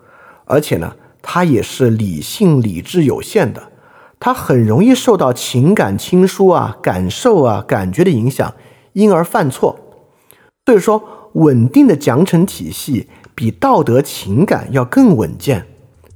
[0.46, 0.96] 而且呢，
[1.28, 3.72] 他也是理性理智有限的，
[4.20, 8.54] 他很容易受到情感亲疏啊、感受啊、感觉的影响，
[8.94, 9.80] 因而犯错。
[10.68, 13.10] 所以说，稳定的奖惩体系。
[13.38, 15.68] 比道德情感要更稳健，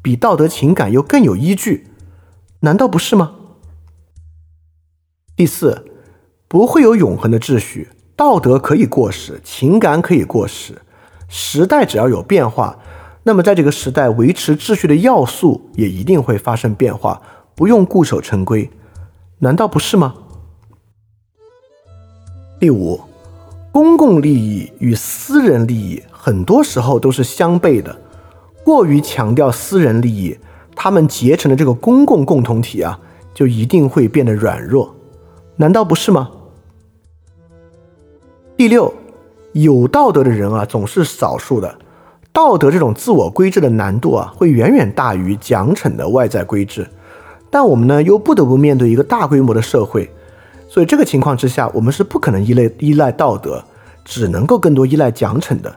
[0.01, 1.87] 比道德情感又更有依据，
[2.61, 3.33] 难道不是吗？
[5.35, 5.85] 第四，
[6.47, 10.81] 不会有永恒的秩序，道德可以过时，情感可以过时，
[11.27, 12.79] 时代只要有变化，
[13.23, 17.21] 那么在这个时代维持秩序的要素也一定会发生变化，
[17.55, 18.69] 不用固守成规，
[19.39, 20.13] 难道不是吗？
[22.59, 22.99] 第五，
[23.71, 26.03] 公共利益与私人利益。
[26.11, 27.97] 很多时候都是相悖的，
[28.65, 30.37] 过于强调私人利益，
[30.75, 32.99] 他们结成的这个公共共同体啊，
[33.33, 34.93] 就一定会变得软弱，
[35.55, 36.29] 难道不是吗？
[38.57, 38.93] 第六，
[39.53, 41.78] 有道德的人啊，总是少数的，
[42.31, 46.87] 道德这种自我规制的难度啊，会远远大于奖惩的外在规制，
[47.49, 50.09] 但我们呢，又不得不面对一个大规模的社会，
[50.67, 53.63] 所以这个情况之下，我们是不可能依赖依赖道德，
[54.05, 55.75] 只能够更多依赖奖惩的。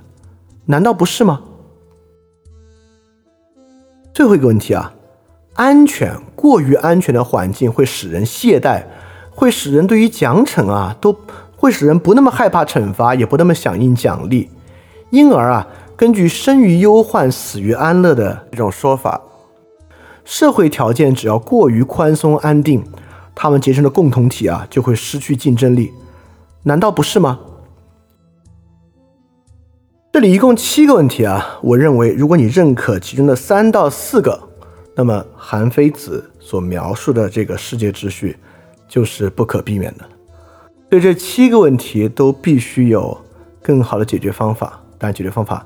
[0.67, 1.41] 难道不是吗？
[4.13, 4.93] 最后一个问题啊，
[5.55, 8.85] 安全过于安全的环境会使人懈怠，
[9.31, 11.17] 会使人对于奖惩啊，都
[11.57, 14.51] 会使人不那么害怕惩罚，也不那么响应奖励。
[15.11, 15.67] 因而啊，
[16.03, 19.21] 根据“生于忧患，死于安乐”的这种说法，
[20.25, 22.83] 社会条件只要过于宽松安定，
[23.37, 25.93] 他们结成的共同体啊，就会失去竞争力。
[26.65, 27.39] 难道不是吗？
[30.13, 34.49] 这里一共七个问题啊，我认为如果你认可其中的三到四个，
[34.97, 38.37] 那么韩非子所描述的这个世界秩序
[38.89, 40.05] 就是不可避免的。
[40.91, 43.17] 对这七个问题都必须有
[43.63, 44.81] 更好的解决方法。
[44.99, 45.65] 当然，解决方法，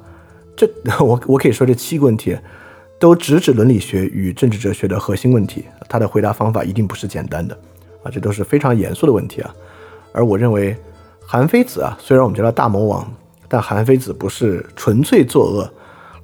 [0.56, 0.68] 这
[1.04, 2.36] 我我可以说这七个问题
[2.98, 7.56] 都直指伦理学与政治哲学的核心问题，他的回答方法一定不是简单的
[8.02, 9.54] 啊，这都是非常严肃的问题啊。
[10.12, 10.76] 而我认为
[11.26, 13.06] 韩非子啊，虽然我们叫他大魔王。
[13.48, 15.72] 但韩非子不是纯粹作恶，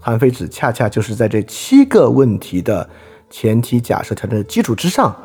[0.00, 2.90] 韩非子恰恰就是在这七个问题的
[3.30, 5.16] 前提假设条件的基础之上，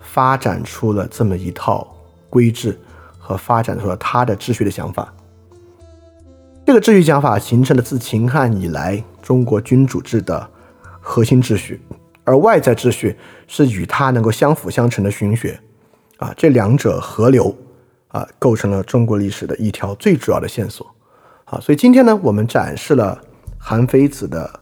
[0.00, 1.86] 发展出了这么一套
[2.28, 2.76] 规制
[3.20, 5.14] 和发展出了他的秩序的想法。
[6.66, 10.48] 这个秩序讲法形成了自秦汉以来中国君主制的
[10.98, 11.78] 核心秩序，
[12.24, 13.14] 而外在秩序
[13.46, 15.60] 是与它能够相辅相成的循学，
[16.16, 17.54] 啊，这两者合流，
[18.08, 20.86] 啊，构成了中国历史的一条最主要的线索。
[21.44, 23.20] 好，所以今天呢，我们展示了
[23.58, 24.60] 韩非子的，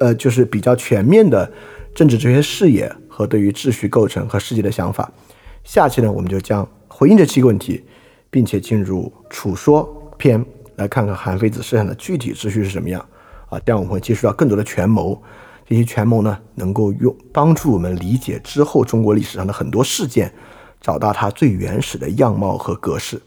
[0.00, 1.50] 呃，就是比较全面的
[1.94, 5.10] 政治哲学视野和对于秩序构成和世界的想法。
[5.64, 7.82] 下期呢，我们就将回应这七个问题，
[8.28, 10.44] 并且进入楚说篇，
[10.76, 13.00] 来看看韩非子设想的具体秩序是什么样。
[13.48, 15.22] 啊，这样我们会接触到更多的权谋，
[15.66, 20.32] 这些权谋呢，能够用帮助我们理解之后中国历史上的很多事件，
[20.80, 23.20] 找到它最原始的样貌和格式。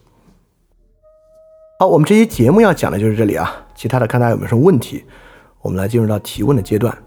[1.79, 3.67] 好，我们这期节目要讲的就是这里啊。
[3.75, 5.03] 其他的看大家有没有什么问题，
[5.61, 6.97] 我们来进入到提问的阶段。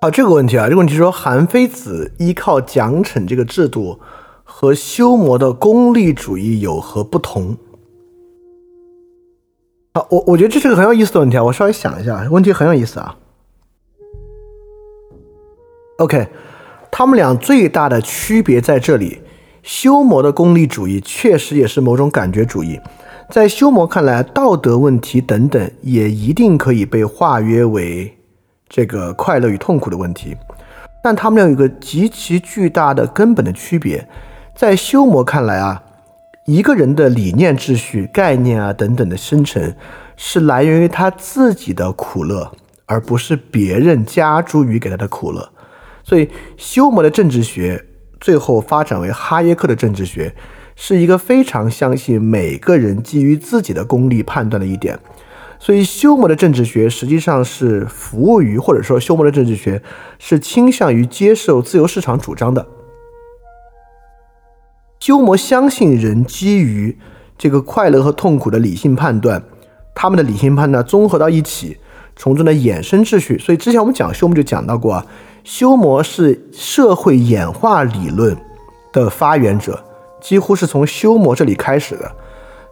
[0.00, 4.00] 好，这个问题啊，这个问题说韩非子依靠奖惩这个制度
[4.56, 7.56] 和修魔的功利主义有何不同？
[9.94, 11.42] 好，我我觉得这是个很有意思的问题啊。
[11.42, 13.16] 我稍微想一下，问题很有意思啊。
[15.98, 16.28] OK。
[16.88, 19.22] 他们俩最大的区别在这里，
[19.64, 22.78] 修魔的功利主义确实也是某种感觉主义，
[23.32, 28.16] 在修魔看来，道德问题等等也一定可以被化约为
[28.68, 30.36] 这个快乐与痛苦的问题，
[31.02, 34.08] 但他们俩有个极其巨大的根本的区别，
[34.54, 35.82] 在修谟看来啊，
[36.46, 39.74] 一个人的理念秩序、概念啊等等的生成，
[40.16, 42.52] 是来源于他自己的苦乐，
[42.86, 45.50] 而不是别人加诸于给他的苦乐。
[46.04, 47.84] 所以，休谟的政治学
[48.20, 50.32] 最后发展为哈耶克的政治学，
[50.76, 54.96] 是一个非常相信每个人基于自己的功利判断的一点。
[55.58, 59.82] 所以，休谟的政治学实际上是服务于，或者说，休谟的政治学
[60.20, 62.64] 是倾向于接受自由市场主张的。
[65.04, 66.96] 休谟相信人基于
[67.36, 69.42] 这个快乐和痛苦的理性判断，
[69.94, 71.76] 他们的理性判断综合到一起，
[72.16, 73.38] 从中的衍生秩序。
[73.38, 75.04] 所以，之前我们讲书我们就讲到过啊。
[75.44, 78.34] 修谟是社会演化理论
[78.94, 79.78] 的发源者，
[80.22, 82.10] 几乎是从修谟这里开始的。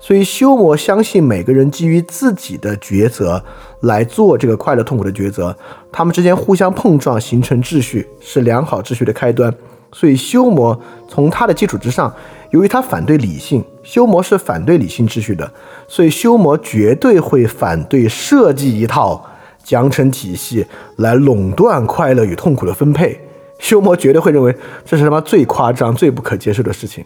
[0.00, 3.44] 所以，修谟相信每个人基于自己的抉择
[3.80, 5.54] 来做这个快乐痛苦的抉择，
[5.92, 9.54] 他们之间互相碰撞形成秩序，是良好秩序的开端。
[9.92, 10.78] 所以，修魔
[11.08, 12.12] 从他的基础之上，
[12.50, 15.52] 由于他反对理性，修魔是反对理性秩序的，
[15.86, 19.24] 所以修魔绝对会反对设计一套。
[19.64, 23.16] 奖惩体系来垄断快乐与痛苦的分配，
[23.60, 24.52] 修魔绝对会认为
[24.84, 27.04] 这是他妈最夸张、最不可接受的事情。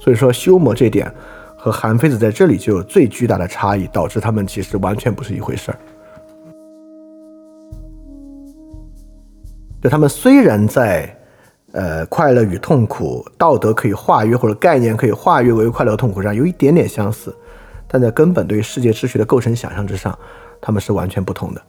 [0.00, 1.12] 所以说，修魔这点
[1.58, 5.78] 和韩非子在这里就有最巨大的差异，导致他们其实完全不是一回事儿。
[9.82, 11.14] 就他们虽然在
[11.72, 17.34] 呃快乐与痛苦、道德可以化约或者概念可以化约为快乐痛苦上有一点点相似，
[17.86, 20.18] 但在根本对世界秩序的构成想象之上，
[20.60, 21.62] 他们是完全不同的。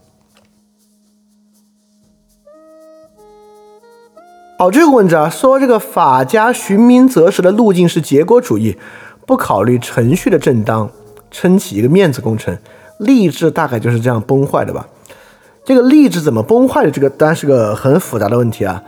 [4.58, 8.78] 好，这个问题啊，说这个法家寻名择实的路径是结果主义，
[9.26, 10.90] 不考虑程序的正当，
[11.32, 12.56] 撑起一个面子工程，
[13.00, 14.88] 励志大概就是这样崩坏的吧？
[15.66, 16.92] 这个励志怎么崩坏的？
[16.92, 18.84] 这个当然是个很复杂的问题啊。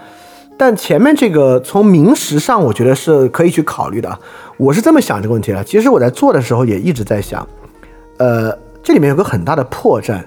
[0.58, 4.20] 但前面这个从名实上，我觉得是可以去考虑的。
[4.58, 5.64] 我是这么想这个问题的。
[5.64, 7.46] 其实我在做的时候也一直在想，
[8.18, 10.22] 呃，这里面有个很大的破绽，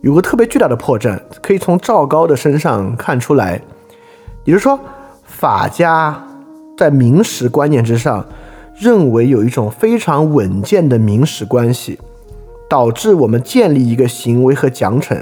[0.00, 3.60] 有个特别巨大的破绽，可以从赵高的身上看出来。
[4.44, 4.78] 也就是说，
[5.24, 6.24] 法家
[6.78, 8.24] 在名实观念之上，
[8.78, 11.98] 认为有一种非常稳健的名实关系，
[12.70, 15.20] 导致我们建立一个行为和奖惩，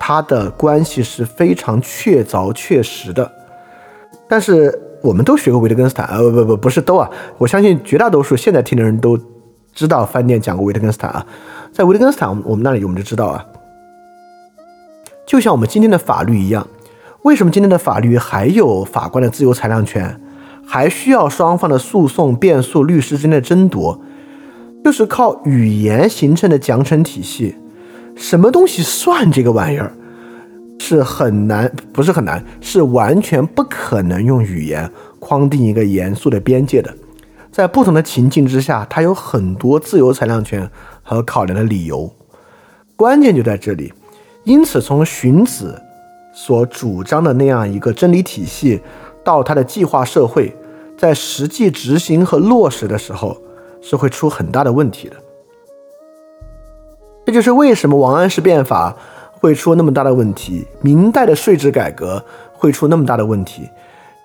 [0.00, 3.30] 它的关系是非常确凿确实的。
[4.28, 7.08] 但是我们都学过维特根斯坦，呃，不不不，不是都啊，
[7.38, 9.18] 我相信绝大多数现在听的人都
[9.72, 11.26] 知道饭店讲过维特根斯坦啊，
[11.72, 13.44] 在维特根斯坦我们那里我们就知道啊，
[15.26, 16.66] 就像我们今天的法律一样。
[17.22, 20.20] 为什么今天的法律还有法官的自由裁量权，
[20.64, 24.00] 还需要双方的诉讼、辩诉、律师之间的争夺？
[24.84, 27.56] 就是靠语言形成的奖惩体系。
[28.14, 29.92] 什么东西算这个玩意儿？
[30.78, 36.94] 是很难，不是很难，是完全不可能用语言框定一个严肃的边界的。
[37.50, 40.70] 在不同的情境之下，它有很多自由裁量权
[41.02, 42.10] 和考量的理由。
[42.96, 43.92] 关键就在这里。
[44.44, 45.82] 因此，从荀子。
[46.32, 48.80] 所主张的那样一个真理体系，
[49.24, 50.54] 到他的计划社会，
[50.96, 53.36] 在实际执行和落实的时候，
[53.82, 55.16] 是会出很大的问题的。
[57.26, 58.96] 这就是为什么王安石变法
[59.40, 63.68] 会出那么大的问题，明代的税制改革会出那么大的问题，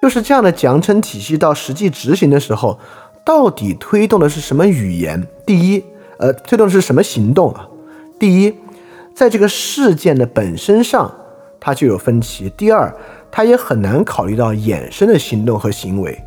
[0.02, 2.80] 就是这样的奖惩体系到实际执行的时候，
[3.24, 5.26] 到底推动的是什么语言？
[5.46, 5.84] 第一，
[6.18, 7.68] 呃，推动的是什么行动啊？
[8.20, 8.56] 第一，
[9.16, 11.12] 在这个事件的本身上。
[11.66, 12.50] 它就有分歧。
[12.58, 12.94] 第二，
[13.32, 16.22] 它也很难考虑到衍生的行动和行为，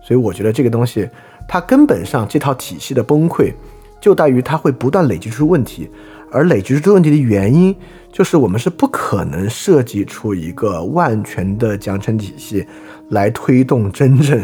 [0.00, 1.10] 所以我觉得这个东西，
[1.48, 3.52] 它根本上这套体系的崩溃，
[4.00, 5.90] 就在于它会不断累积出问题，
[6.36, 7.74] 而累积出这个问题的原因，
[8.12, 12.66] 就是我们是不可能设计出一个万全的奖惩体系
[13.08, 14.38] 来推动真正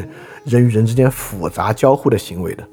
[0.45, 2.66] 人与人之间复杂交互的行为的。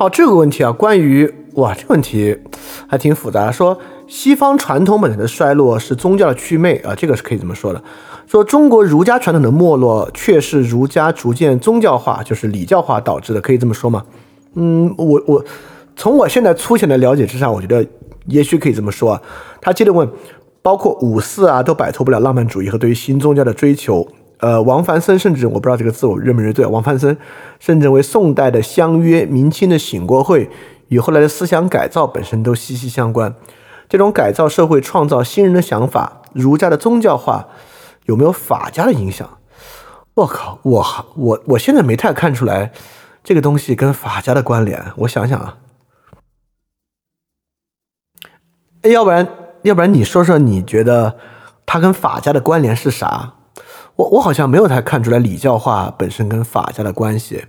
[0.00, 2.36] 好，这个问题啊，关于哇，这个问题
[2.88, 3.52] 还挺复杂。
[3.52, 3.78] 说
[4.08, 7.82] 西方传统本身的衰落是宗教的祛魅啊，这个是可以这么说的。
[8.26, 14.04] 说中国儒家传统的没落却是儒家逐渐宗教化，就是礼教化导致的，可以这么说吗？
[14.60, 15.44] 嗯，我我
[15.94, 17.86] 从我现在粗浅的了解之上，我觉得
[18.26, 19.22] 也许可以这么说啊。
[19.60, 20.08] 他接着问，
[20.62, 24.06] 包括五四啊，都摆脱不了浪漫主义和对于新宗教的追求。
[24.38, 26.66] 呃，王凡森甚至我不知道这个字我认不认对。
[26.66, 27.16] 王凡森
[27.60, 30.50] 甚至为宋代的相约、明清的醒过会
[30.88, 33.34] 与后来的思想改造本身都息息相关。
[33.88, 37.48] 这种改造社会、创造新人的想法，儒家的宗教化
[38.06, 39.38] 有没有法家的影响？
[40.14, 40.86] 我靠，我
[41.16, 42.72] 我我现在没太看出来
[43.28, 44.82] 这个东西跟法家的关联。
[44.96, 45.58] 我想想啊，
[48.84, 49.28] 要不然
[49.60, 51.18] 要不然你说说你觉得
[51.66, 53.34] 它跟法家的关联是啥？
[53.96, 57.44] 我我好像没有太看出来礼教化本身跟法家的关系，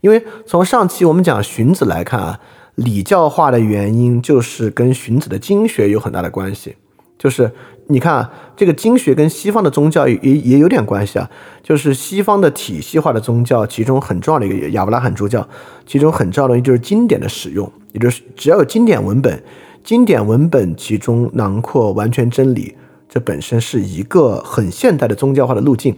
[0.00, 2.40] 因为从上期我们讲荀子来看啊，
[2.74, 6.76] 礼教化的原因就是跟荀子的经学有很大的关系。
[7.22, 7.48] 就是
[7.86, 11.30] 你看啊，这个经学跟西方的宗教也也有点关系啊。
[11.62, 15.48] 就是西方的体系化的宗教，其中很重要的一个亚伯拉罕诸教，
[15.86, 19.40] 其中很重要的东西就是经典的使用，也就是只要有经典文本，
[19.84, 22.74] 经典文本其中囊括完全真理。
[23.08, 25.96] 这本身是一个很现代的宗教化的路径，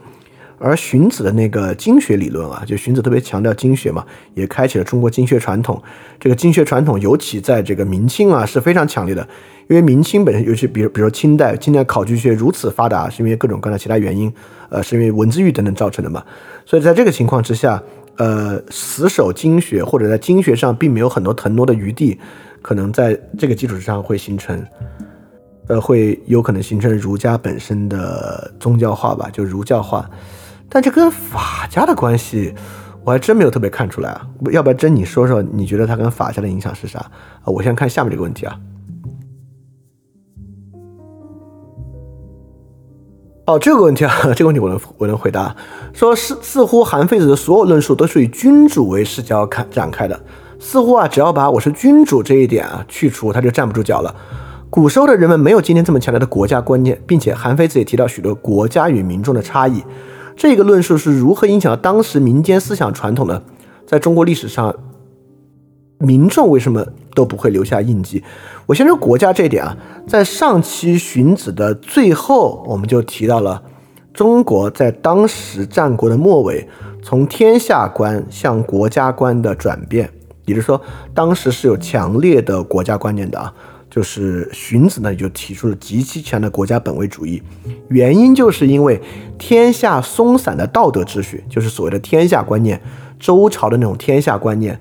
[0.59, 5.83] 而荀子的那个经学理论啊，就荀子特别强调经学嘛，也开启了中国经学传统。
[6.19, 9.27] 这个经学传统尤其在这个明清啊是非常强烈的，
[9.69, 14.33] 因为明清本身，尤其比如比如清代，清代考据学如此发达，是因为各种各样的其他原因，
[14.71, 16.25] 呃，是因为文字狱等等造成的嘛。
[16.65, 17.83] 所以在这个情况之下，
[18.17, 22.19] 呃，死守经学或者在经学上并没有很多腾挪的余地，
[22.63, 24.65] 可能在这个基础之上会形成。
[25.67, 30.09] 呃，会有可能形成儒家本身的宗教化吧，就儒教化。
[30.69, 32.55] 但这跟法家的关系，
[33.05, 34.27] 我还真没有特别看出来啊。
[34.51, 37.47] 要不要真你说说，你觉得它跟法家的影响是啥啊？
[37.47, 38.59] 我先看下面这个问题啊。
[43.47, 45.55] 哦，这个问题啊， 这个问题我能我能回答。
[45.93, 50.19] 说是似乎韩非子的所有论述都是以君主为视角看展开的，
[50.59, 54.15] 似乎啊，只要把我是君主这一点啊去除，他就站不住脚了。
[54.71, 59.85] 古时候的人们没有今天这么强烈的国家观念，并且韩非子也提到许多国家与民众的差异。
[60.37, 63.43] 这个论述是如何影响了当时民间思想传统的？
[63.87, 64.75] 在中国历史上，
[65.99, 68.23] 民众为什么都不会留下印记？
[68.67, 69.77] 我先说国家这一点啊，
[70.09, 73.63] 在上期荀子的最后，我们就提到了
[74.13, 76.69] 中国在当时战国的末尾，
[77.03, 80.11] 从天下观向国家观的转变，
[80.47, 80.81] 也就是说，
[81.13, 83.55] 当时是有强烈的国家观念的啊。
[83.95, 87.41] 就是荀子呢，就提出了极其强的国家本位主义，
[87.91, 89.01] 原因就是因为
[89.39, 92.81] 天下松散的道德秩序，就是所谓的天下观念，
[93.21, 94.81] 周朝的那种天下观念，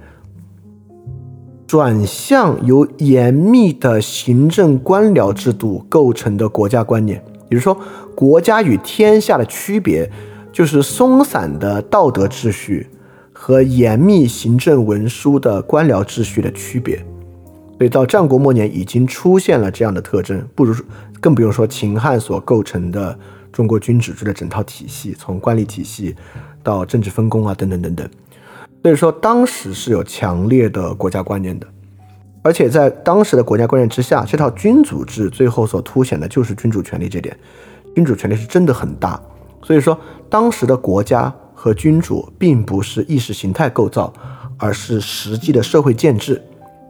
[1.67, 7.23] 转向由严密的行政官僚制度构成的国家观念。
[7.51, 7.77] 也就是说，
[8.15, 10.09] 国家与天下的区别，
[10.51, 12.87] 就是松散的道德秩序
[13.31, 17.05] 和严密行政文书的官僚秩序的区别。
[17.77, 20.75] 所以到战国末年已经出现了这样的特征，不如
[21.19, 23.17] 更不用说秦汉所构成的
[23.51, 26.15] 中国君主制的整套体系，从官吏体系
[26.61, 28.07] 到政治分工啊等等等等。
[28.81, 31.67] 所以说当时是有强烈的国家观念的，
[32.41, 37.37] 而且在当时的国家观念之下，这套君主制最后所凸显的就是君主权力这点，
[37.95, 39.19] 君主权力是真的很大。
[39.63, 39.99] 所以说
[40.29, 44.13] 当时的国家和君主并不是意识形态构造，
[44.57, 46.41] 而是实际的社会建制。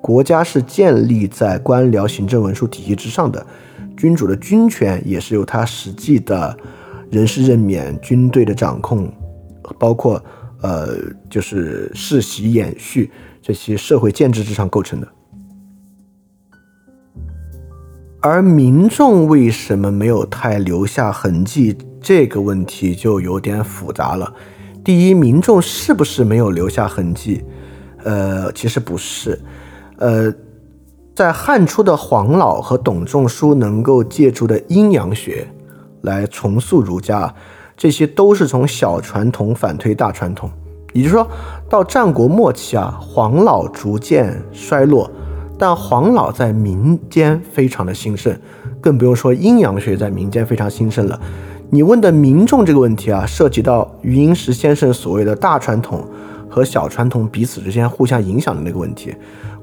[0.04, 3.48] 国家是建立在官僚行政文书体系之上的，
[3.96, 6.58] 君主的军权也是由他实际的
[7.10, 9.10] 人事任免、军队的掌控，
[9.80, 10.22] 包括
[10.62, 10.90] 呃
[11.30, 13.10] 就是世袭延续
[13.42, 15.08] 这些社会建制之上构成的。
[18.20, 21.78] 而民众为什么没有太留下痕迹？
[22.02, 24.34] 这个问题就有点复杂了。
[24.84, 27.42] 第一，民众是不是没有留下痕迹？
[28.04, 29.40] 呃，其实不是。
[29.98, 30.34] 呃，
[31.16, 35.48] 在汉初的黄老和董仲舒能够借助的阴阳学
[36.02, 37.34] 来重塑儒家，
[37.78, 40.50] 这些都是从小传统反推大传统。
[40.94, 41.28] 也就是说
[41.70, 45.10] 到战国末期啊，黄老逐渐衰落，
[45.58, 48.36] 但黄老在民间非常的兴盛，
[48.80, 51.20] 更不用说阴阳学在民间非常兴盛了。
[51.72, 56.08] 你问的民众这个问题啊，涉及到余英时先生所谓的大传统
[56.48, 59.16] 和小传统彼此之间互相影响的那个问题。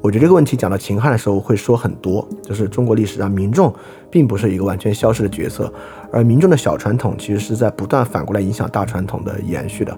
[0.03, 3.73] 我觉得这个问题讲到秦汉的时候会说很多，就是中国历史上民众
[4.11, 5.71] 并不是一个完全消失的角色，
[6.11, 9.95] 而民众的小传统其实是在不断反过来影响大传统的延续的，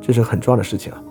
[0.00, 1.02] 这是很重要的事情啊。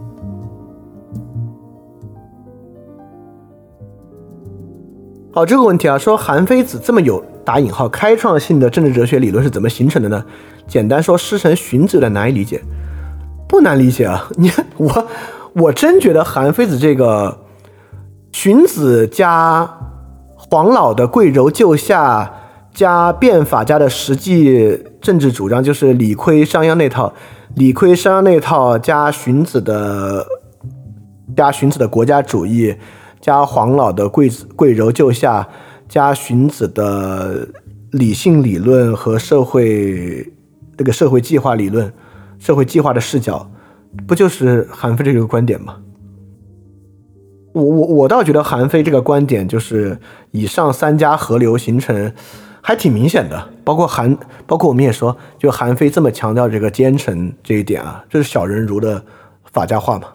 [5.31, 10.23] 好，这个问题啊，说韩非子这么有打引号开创性的政治哲学理论是怎么形成的呢？
[10.67, 12.61] 简单说，师承荀子的难以理解，
[13.49, 14.29] 不难理解啊。
[14.35, 15.07] 你 我
[15.53, 17.37] 我真觉得韩非子这个
[18.36, 19.79] 荀子加
[20.36, 22.33] 黄老的贵柔救夏
[22.73, 27.13] 加变法家的实际政治主张，就是理亏商鞅那套，
[27.55, 30.27] 理亏商鞅那套加荀子的
[31.33, 32.75] 加荀子的国家主义。
[33.21, 35.47] 加黄老的贵贵柔救夏，
[35.88, 37.47] 加荀子的
[37.91, 40.29] 理性理论和社会
[40.77, 41.91] 这个社会计划理论、
[42.38, 43.49] 社会计划的视角，
[44.05, 45.77] 不就是韩非这个观点吗？
[47.56, 49.97] 我我我倒觉得韩非这个观点就是
[50.32, 52.12] 以上三家合流形成，
[52.60, 53.47] 还挺明显的。
[53.64, 59.01] 包括韩，包括我们也说，就韩非这么强调这个奸臣这一点啊，这是小人儒的
[59.53, 60.08] 法家话嘛。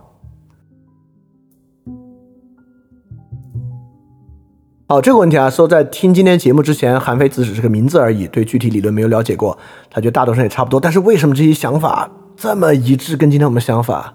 [4.86, 9.56] 好，这个问题啊，说在听今天节目之前，韩非子只是个名字而已，对具体理论没有了解过，
[9.88, 10.78] 他觉得大多数人也差不多。
[10.78, 14.14] 但是为什么这些想法这么一致，跟今天我们想法，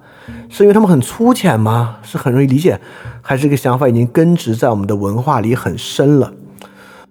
[0.49, 1.97] 是因为他们很粗浅吗？
[2.01, 2.79] 是很容易理解，
[3.21, 6.33] 还是这个想法已经根植在我们的文化里很深了？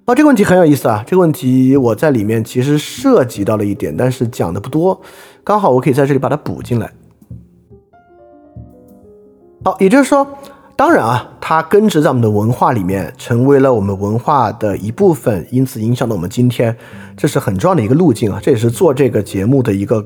[0.05, 1.03] 啊，这个问题很有意思啊。
[1.07, 5.01] 这个问题我在里面其实涉及到了一点，但是讲的不多，
[5.43, 6.93] 刚好我可以在这里把它补进来。
[9.65, 10.27] 好，也就是说。
[10.77, 16.77] 当然啊，它根植在我们的文化里面，成为了我们文化的一部分，因此影响了我们今天，
[17.17, 18.41] 这是很重要的一个路径啊。
[18.43, 20.05] 这也是做这个节目的一个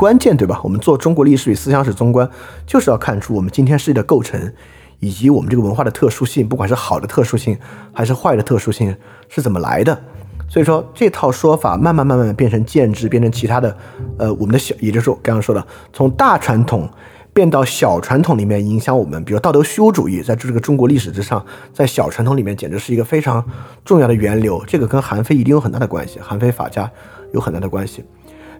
[0.00, 0.58] 关键，对吧？
[0.64, 2.26] 我们做中国历史与思想史综观，
[2.66, 4.50] 就是要看出我们今天世界的构成，
[4.98, 7.54] 以及我们这个文化的特殊性，不管是好的特殊性
[7.92, 8.96] 还是坏的特殊性
[9.28, 10.00] 是怎么来的。
[10.48, 13.76] 所以说，这套说法慢慢慢慢变成建制，变成其他的，
[14.16, 16.88] 呃，我们的小，也就是我刚刚说的，从大传统。
[17.32, 21.42] 变到小传统里面影响我们，比如道德虚无主义，在这个中国历史之上，
[21.72, 23.42] 在小传统里面简直是一个非常
[23.84, 24.60] 重要的源流。
[24.66, 26.90] 这个跟韩非一定有很大的关系，韩非法家
[27.32, 28.04] 有很大的关系。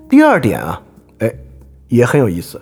[0.09, 0.81] 第二点啊，
[1.91, 2.59] 也很有意思。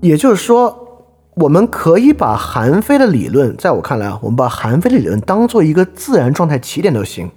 [0.00, 1.02] 也就是说，
[1.34, 7.28] 我们可以把韩非的理论，在我看来啊，我们把韩非的理论当做一个自然状态起点都行。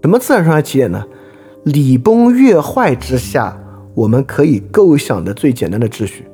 [0.00, 1.04] 什么自然状态起点呢？
[1.64, 3.60] 礼崩乐坏之下。
[3.96, 6.28] 我们可以构想的最简单的秩序，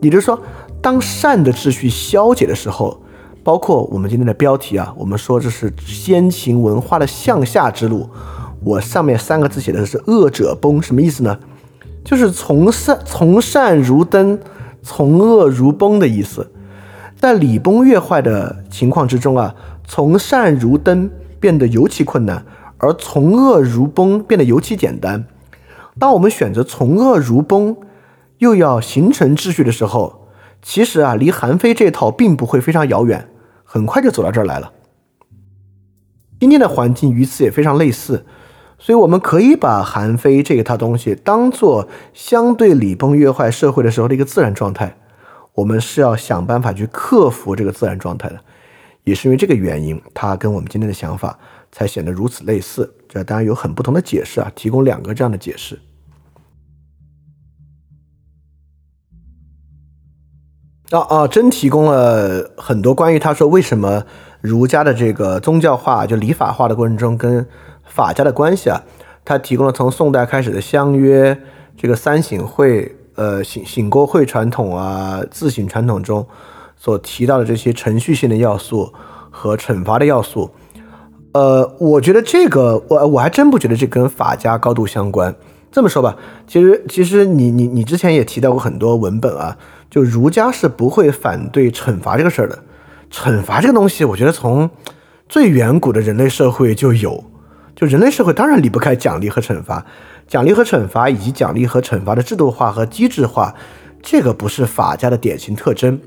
[0.00, 0.40] 也就是说，
[0.80, 3.02] 当善的秩序消解的时候，
[3.42, 8.08] 包括我们今天的标题啊，我们说这是先秦文化的向下之路。
[8.62, 11.36] 我上面三个字写的是“恶者崩”，什么意思呢？
[12.06, 14.38] 就是从善从善如登，
[14.80, 16.52] 从恶如崩的意思。
[17.16, 22.46] 在礼崩乐坏的情况之中啊，从善如登变得尤其困难，
[22.78, 25.24] 而从恶如崩变得尤其简单。
[25.98, 27.76] 当我们选择从恶如崩，
[28.38, 30.28] 又要形成秩序的时候，
[30.62, 33.28] 其实啊，离韩非这套并不会非常遥远，
[33.64, 34.70] 很快就走到这儿来了。
[36.38, 38.24] 今天的环境与此也非常类似，
[38.78, 44.96] 所以我们可以把韩非这一套东西当做相对礼崩乐坏社会的时候的一个自然状态。
[45.54, 48.38] 我们是要想办法去克服这个自然状态的，
[49.04, 51.38] 也是因为这个原因，它跟我们今天的想法
[51.72, 52.94] 才显得如此类似。
[53.08, 55.80] 这当然有很不同的解释啊，提供两个这样的解释。
[60.90, 64.04] 啊啊，真提供了很多关于他说为什么
[64.42, 67.48] 儒家的这个宗教化就礼法化的过程中跟
[67.96, 68.82] 法家的关系啊，
[69.24, 71.40] 他提供了从宋代开始的相约
[71.76, 76.26] 这个三省会呃省省过会传统啊自省传统中
[76.76, 78.92] 所提到的这些程序性的要素
[79.30, 80.50] 和惩罚的要素，
[81.32, 85.34] 呃，我觉得这个我我还真不觉得这跟法家高度相关。
[85.72, 86.16] 这么说吧，
[86.46, 89.56] 其实其实你你你之前也提到过很多文本啊。
[89.88, 92.58] 就儒家是不会反对惩罚这个事儿的，
[93.08, 94.68] 惩罚这个东西，我觉得从
[95.28, 97.24] 最远古的人类社会就有，
[97.76, 99.84] 就人类社会当然离不开奖励和惩罚，
[100.26, 103.54] 奖励和惩罚以及奖励和惩罚的制度化和机制化，
[104.02, 106.00] 这个不是法家的典型特征。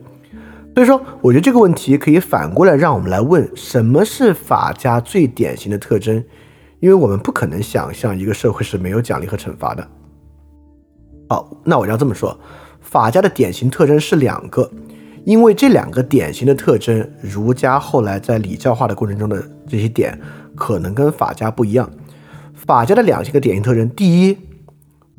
[0.76, 6.24] 所以说，我觉得这个问题可以反过来让我们来问：什么是法家最典型的特征？
[6.80, 9.86] 因为我们不可能想象一个社会是没有奖励和惩罚的。
[11.28, 12.40] 好，那我要这么说。
[12.80, 14.72] 法家的典型特征是两个，
[15.26, 20.18] 因为这两个典型的特征，儒家后来在礼教化的过程中的这些点，
[20.60, 21.90] 可能跟法家不一样。
[22.54, 24.38] 法家的两个典型特征，第一，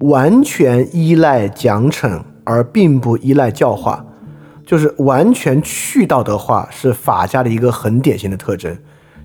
[0.01, 4.05] 完全依赖奖惩而并不依赖教化，
[4.65, 8.71] 就是完全去道德化，是法家的一个很典型的特征。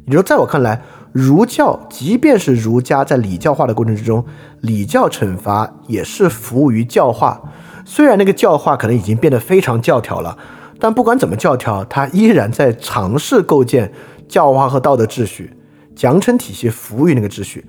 [0.05, 4.23] 也就是说，在我看来，儒教即便是儒家在礼教化的过程之中，
[4.61, 7.41] 礼教惩罚也是服务于教化。
[7.83, 10.37] 虽然那个教化可能已经变得非常教条了，
[10.79, 13.91] 但不管怎么教条，它依然在尝试构建
[14.27, 15.55] 教化和道德秩序，
[15.95, 17.65] 奖惩体系服务于那个秩序。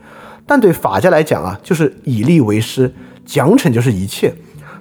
[0.46, 2.92] 但对法家来讲啊，就是以利为师，
[3.24, 4.32] 奖惩就是一切，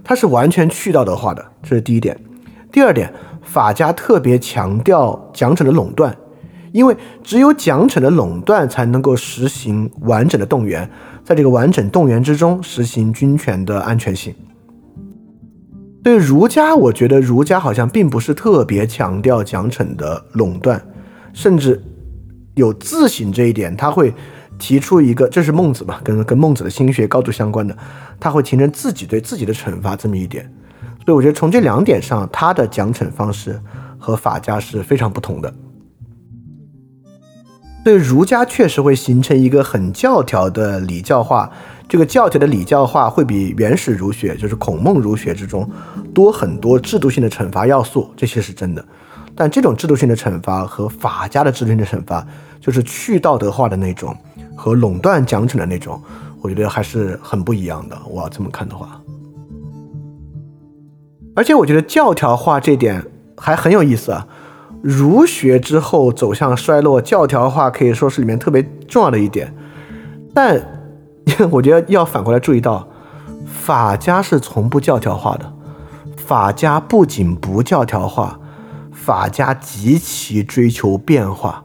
[0.04, 2.16] 它是完全去道德化的，这是第一点。
[2.72, 6.16] 第二点，法家特别强调奖惩的垄断，
[6.72, 10.88] 因为只有奖惩的垄断才能够实行完整的动员，
[11.24, 14.36] 在这个完整动员之中实行军权的安全性。
[16.04, 20.80] 对儒家，我觉得儒家好像并不是特别强调奖惩的垄断，
[21.34, 21.82] 甚至
[22.56, 24.14] 有自省这一点，他会。
[24.58, 27.78] 提出一个，这是孟子嘛，跟跟孟子的心学高度相关的，
[28.22, 30.50] 他会形成自己对自己的惩罚这么一点，
[31.04, 33.62] 所以我觉得从这两点上，他的奖惩方式
[34.00, 35.54] 和法家是非常不同的。
[37.84, 41.52] 对儒家确实会形成一个很教条的礼教化，
[41.90, 45.70] 这个教条的礼教化会比原始儒学，就是孔孟儒学之中
[46.14, 48.86] 多很多制度性的惩罚要素，这些是真的。
[49.36, 52.26] 但这种制度性的惩罚和法家的制度性的惩罚，
[52.62, 54.16] 就是去道德化的那种。
[54.58, 56.02] 和垄断奖惩的那种，
[56.42, 57.98] 我觉得还是很不一样的。
[58.08, 59.02] 我要这么看的话，
[61.36, 63.06] 而且我觉得教条化这点
[63.36, 64.26] 还很有意思啊。
[64.82, 69.54] 儒学之后走向衰落，教条化可以说是里面特别重要的一点。
[70.34, 70.62] 但
[71.52, 72.88] 我觉得要反过来注意到，
[73.46, 75.52] 法家是从不教条化的。
[76.16, 78.40] 法家不仅不教条化，
[79.06, 81.64] 法家极其追求变化。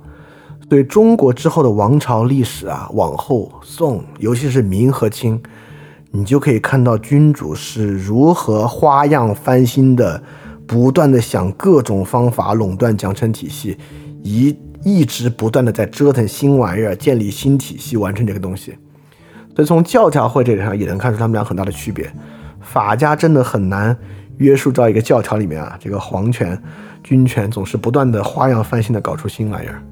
[0.68, 5.42] 对中国之后的王朝历史啊，往后宋，尤其是明和清，
[6.10, 10.22] 你就可以看到君主是如何花样翻新的，
[10.66, 13.78] 不断的想各种方法垄断奖惩体系，
[14.22, 18.76] 一一直不断的在折腾新玩意儿，建立新体系，完成这个东西。
[19.56, 22.12] 所以从教条会这点上也能看出他们俩很大的区别。
[22.60, 23.96] 法家真的很难
[24.36, 26.56] 约束到一个教条里面啊，这个皇权、
[27.02, 29.82] 军权总是不断的花样翻新的搞出新玩意儿。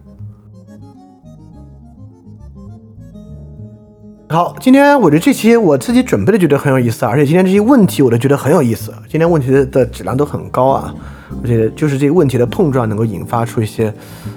[4.30, 8.92] 好，今天我觉得这期我自己准备的觉得很有意思，而且今天这些问题我都觉得很有意思。
[9.08, 10.94] 今天问题的质量都很高啊，
[11.42, 13.90] 而且就是这个问题的碰撞能够引发出一些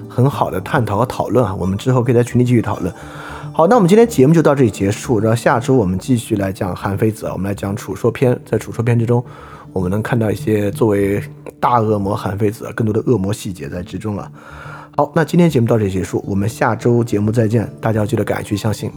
[0.07, 1.53] 很好的探讨和讨论啊。
[1.59, 2.93] 我们之后可以在群里继续讨论。
[3.51, 8.39] 好，那我们今天节目就到这里结束，然后下周我们继续来讲韩非子，我们来讲楚说篇。
[8.45, 9.21] 在楚说篇之中，
[9.73, 11.21] 我们能看到一些作为
[11.59, 14.31] 大恶魔韩非子更多的恶魔细节在之中了。
[14.97, 18.91] 好，那今天节目到这里结束，我们下周节目再见，大家要记得敢去相信。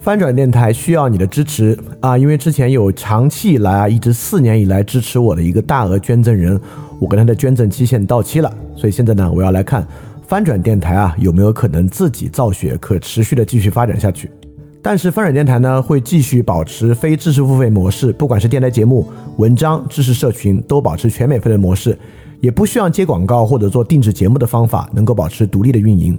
[0.00, 2.16] 翻转电台需要你的支持啊！
[2.16, 6.58] 因为之前有长期以来啊，一直四年以来支持我的一个大额捐赠人，
[7.00, 9.86] 我跟他的捐赠期限到期了，所以现在呢，我要来看
[10.26, 14.30] 翻转电台啊有没有可能自己造血，可持续的继续发展下去。
[14.80, 19.06] 但是翻转电台呢会继续保持非知识付费模式，不管是电台节目、
[19.36, 21.98] 文章、知识社群，都保持全免费的模式，
[22.40, 26.18] 也不需要接广告或者做定制节目的方法，能够保持独立的运营。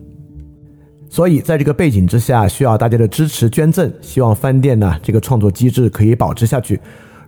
[1.10, 3.92] 所以，在这个背景之下，需要大家的支持捐赠。
[4.02, 6.80] 希望翻店呢这个创作机制可以保持下去。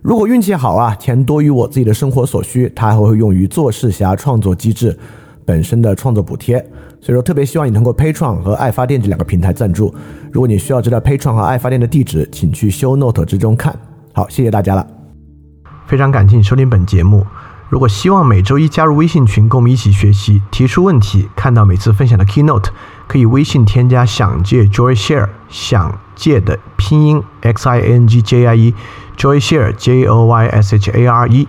[0.02, 4.96] 如果运气好啊，钱多于我自己的生活所需，它还会用于做事侠创作机制
[5.44, 6.58] 本身的创作补贴。
[7.00, 9.92] 所以说，特别希望你通过 Patreon 和爱发电这两个平台赞助。
[10.30, 13.76] 如果你需要知道 Patreon 和爱发电的地址，请去 Show Note 之中看。
[14.12, 14.86] 好，谢谢大家了。
[15.86, 17.26] 非常感谢你收听本节目。
[17.68, 22.68] 如果希望每周一加入微信群，跟我们一起学习，提出问题，看到每次分享的 Keynote。
[23.08, 30.90] 可以微信添加“想借 Joy Share”，想借的拼音 x i n g j i e，Joy Share j o y s h
[30.90, 31.48] a r e，